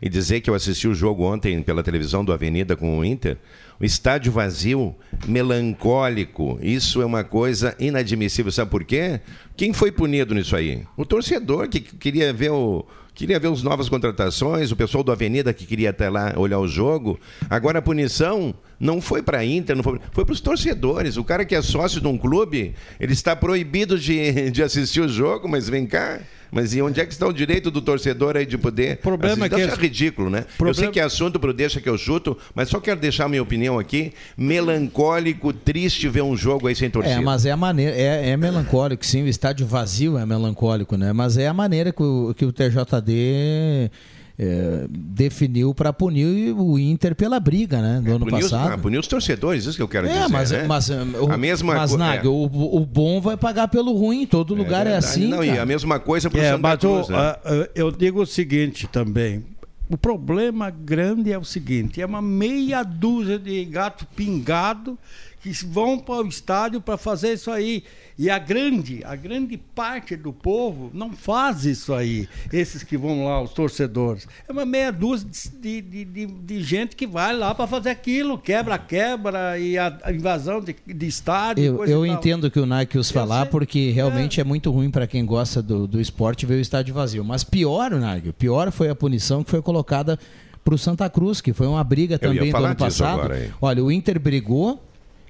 [0.00, 3.38] e dizer que eu assisti o jogo ontem pela televisão do Avenida com o Inter.
[3.80, 4.94] O estádio vazio,
[5.26, 6.56] melancólico.
[6.62, 8.52] Isso é uma coisa inadmissível.
[8.52, 9.20] Sabe por quê?
[9.56, 10.84] Quem foi punido nisso aí?
[10.96, 12.86] O torcedor que queria ver o.
[13.16, 16.68] Queria ver as novas contratações, o pessoal do Avenida que queria até lá olhar o
[16.68, 17.18] jogo.
[17.48, 21.16] Agora a punição não foi para Inter, não foi, foi para os torcedores.
[21.16, 25.08] O cara que é sócio de um clube, ele está proibido de, de assistir o
[25.08, 26.20] jogo, mas vem cá.
[26.50, 28.98] Mas e onde é que está o direito do torcedor aí de poder?
[28.98, 29.48] problema é assistir?
[29.50, 30.38] que Isso eles- ridículo, né?
[30.38, 33.28] Eu sei Problema- que é assunto pro Deixa que eu chuto, mas só quero deixar
[33.28, 34.12] minha opinião aqui.
[34.36, 37.16] Melancólico, triste ver um jogo aí sem torcida.
[37.16, 41.12] É, mas é a maneira, é, é melancólico, sim, o estádio vazio é melancólico, né?
[41.12, 43.90] Mas é a maneira que o, que o TJD
[44.38, 48.02] é, definiu para punir o Inter pela briga, né?
[48.04, 48.72] Do ano Punir os, passado.
[48.74, 50.28] ah, punir os torcedores, isso que eu quero É, dizer.
[50.28, 50.64] mas, né?
[50.68, 52.28] mas, o, a mesma mas co- Nag, é.
[52.28, 55.28] o, o bom vai pagar pelo ruim, todo lugar é, assim.
[55.28, 55.62] Não, e cara.
[55.62, 57.34] a mesma coisa pro É, Santa mas Cruz, o- né?
[57.74, 59.44] eu digo o seguinte também.
[59.88, 64.98] O problema grande é o seguinte: é uma meia dúzia de gato pingado
[65.46, 67.84] que vão para o estádio para fazer isso aí.
[68.18, 72.28] E a grande, a grande parte do povo não faz isso aí.
[72.52, 74.26] Esses que vão lá, os torcedores.
[74.48, 75.28] É uma meia dúzia
[75.60, 80.12] de, de, de, de gente que vai lá para fazer aquilo, quebra-quebra e a, a
[80.12, 81.62] invasão de, de estádio.
[81.62, 82.14] Eu, coisa eu tal.
[82.14, 85.62] entendo o que o Nike os falar, porque realmente é, muito ruim para quem gosta
[85.62, 87.24] do, do esporte ver o estádio vazio.
[87.24, 90.18] Mas pior, Nike, pior foi a punição que foi colocada
[90.64, 93.30] para o Santa Cruz, que foi uma briga também do ano passado.
[93.60, 94.82] Olha, o Inter brigou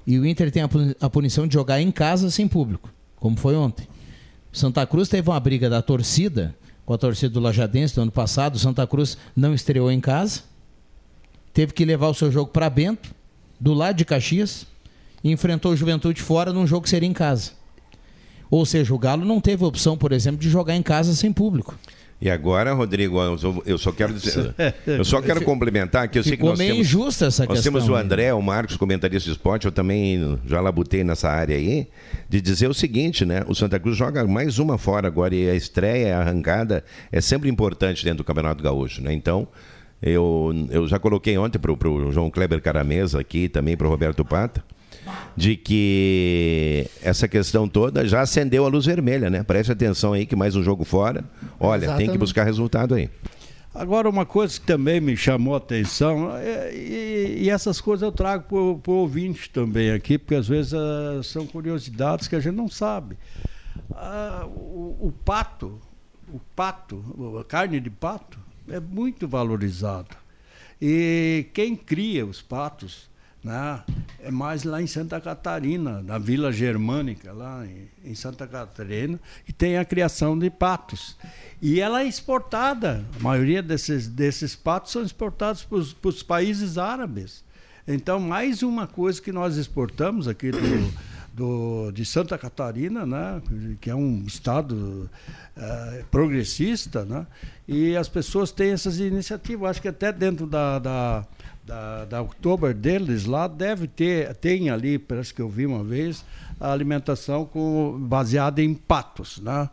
[0.06, 3.36] e o Inter tem a puni- a punição de jogar em casa sem público, como
[3.36, 3.88] foi ontem.
[4.52, 6.54] Santa Cruz teve uma briga da torcida,
[6.84, 8.58] com a torcida do Lajadense do ano passado.
[8.58, 10.42] Santa Cruz não estreou em casa,
[11.52, 13.14] teve que levar o seu jogo para Bento,
[13.58, 14.66] do lado de Caxias,
[15.24, 17.52] e enfrentou o Juventude fora num jogo que seria em casa.
[18.48, 21.76] Ou seja, o Galo não teve opção, por exemplo, de jogar em casa sem público.
[22.18, 23.18] E agora, Rodrigo,
[23.66, 24.54] eu só- quero dizer,
[24.86, 27.56] eu só quero complementar que eu sei que Ficou nós meio temos, injusta essa nós
[27.58, 27.94] questão temos o.
[27.94, 31.86] André, o Marcos, comentarista de esporte, eu também já labutei nessa área aí,
[32.26, 33.44] de dizer o seguinte, né?
[33.46, 37.50] O Santa Cruz joga mais uma fora agora e a estreia, a arrancada é sempre
[37.50, 39.12] importante dentro do Campeonato Gaúcho, né?
[39.12, 39.46] Então,
[40.02, 44.24] eu, eu já coloquei ontem para o João Kleber Caramesa aqui, também para o Roberto
[44.24, 44.64] Pata,
[45.36, 49.42] de que essa questão toda já acendeu a luz vermelha, né?
[49.42, 51.24] Preste atenção aí que mais um jogo fora.
[51.58, 52.18] Olha, tem que Exatamente.
[52.18, 53.10] buscar resultado aí.
[53.74, 58.10] Agora, uma coisa que também me chamou a atenção, é, e, e, essas coisas eu
[58.10, 62.54] trago para o ouvinte também aqui, porque às vezes uh, são curiosidades que a gente
[62.54, 63.18] não sabe.
[63.90, 65.78] Uh, o, o, pato,
[66.32, 70.16] o pato, a carne de pato, é muito valorizado.
[70.80, 73.10] E quem cria os patos
[73.42, 73.82] né?
[74.20, 79.52] É mais lá em Santa Catarina, na Vila Germânica, lá em, em Santa Catarina, que
[79.52, 81.16] tem a criação de patos.
[81.60, 83.04] E ela é exportada.
[83.18, 87.44] A maioria desses, desses patos são exportados para os países árabes.
[87.86, 90.92] Então, mais uma coisa que nós exportamos aqui do,
[91.36, 93.42] do, de Santa Catarina, né,
[93.78, 95.10] que é um estado
[95.54, 97.26] uh, progressista, né,
[97.68, 99.70] e as pessoas têm essas iniciativas.
[99.70, 101.26] Acho que até dentro da, da
[101.66, 106.24] da, da Oktober deles lá deve ter, tem ali, parece que eu vi uma vez,
[106.60, 109.68] a alimentação com, baseada em patos, né?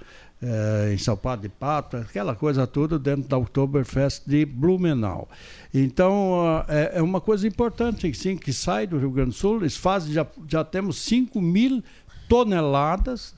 [0.45, 5.30] É, ensalpado de pato, aquela coisa toda dentro da Oktoberfest de Blumenau.
[5.74, 9.78] Então, é, é, uma coisa importante, sim, que sai do Rio Grande do Sul, eles
[9.78, 11.82] fazem, já, já temos 5 mil
[12.28, 13.34] toneladas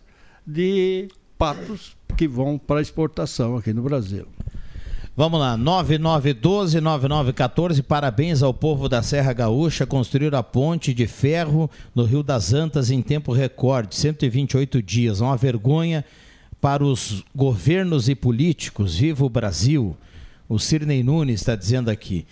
[0.48, 1.08] de
[1.38, 4.26] patos que vão para exportação aqui no Brasil.
[5.16, 7.84] Vamos lá, 9912-9914.
[7.84, 9.86] Parabéns ao povo da Serra Gaúcha.
[9.86, 15.22] Construir a ponte de ferro no Rio das Antas em tempo recorde 128 dias.
[15.22, 16.04] Uma vergonha
[16.66, 18.98] para os governos e políticos.
[18.98, 19.96] Viva o Brasil!
[20.50, 22.26] O Cirnei Nunes está dizendo aqui.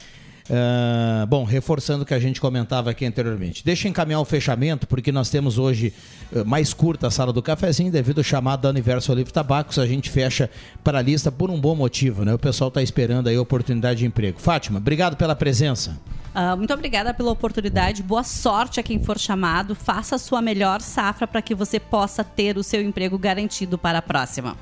[0.50, 3.64] Uh, bom, reforçando o que a gente comentava aqui anteriormente.
[3.64, 5.94] Deixa eu encaminhar o fechamento, porque nós temos hoje
[6.34, 9.80] uh, mais curta a sala do cafezinho, devido ao chamado da Universo Livre Tabacos.
[9.80, 10.50] A gente fecha
[10.84, 12.34] para a lista por um bom motivo, né?
[12.34, 14.40] O pessoal está esperando aí a oportunidade de emprego.
[14.40, 15.98] Fátima, obrigado pela presença.
[16.36, 18.04] Uh, muito obrigada pela oportunidade.
[18.04, 19.76] Boa sorte a quem for chamado.
[19.76, 24.00] Faça a sua melhor safra para que você possa ter o seu emprego garantido para
[24.00, 24.58] a próxima.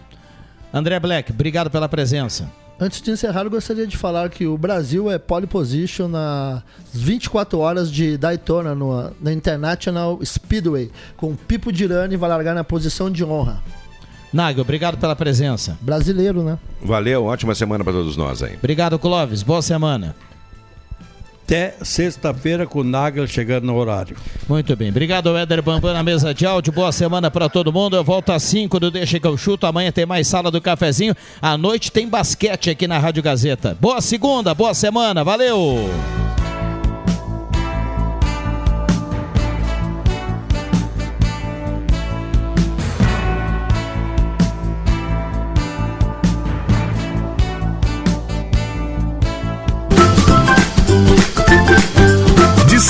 [0.72, 2.61] André Black, obrigado pela presença.
[2.82, 7.60] Antes de encerrar, eu gostaria de falar que o Brasil é pole position nas 24
[7.60, 13.24] horas de Daytona no, na International Speedway, com Pipo Dirani vai largar na posição de
[13.24, 13.62] honra.
[14.34, 15.78] Nago, obrigado pela presença.
[15.80, 16.58] Brasileiro, né?
[16.82, 18.56] Valeu, ótima semana para todos nós aí.
[18.56, 19.44] Obrigado, Clóvis.
[19.44, 20.16] Boa semana
[21.52, 24.16] até sexta-feira com o Nagel chegando no horário.
[24.48, 24.90] Muito bem.
[24.90, 26.72] Obrigado, Éder Bambam, na mesa de áudio.
[26.72, 27.98] Boa semana para todo mundo.
[27.98, 29.68] Eu volto às 5 do Deixa que eu chuto.
[29.68, 31.14] Amanhã tem mais sala do cafezinho.
[31.42, 33.78] À noite tem basquete aqui na Rádio Gazeta.
[33.82, 35.26] Boa segunda, boa semana.
[35.26, 35.90] Valeu!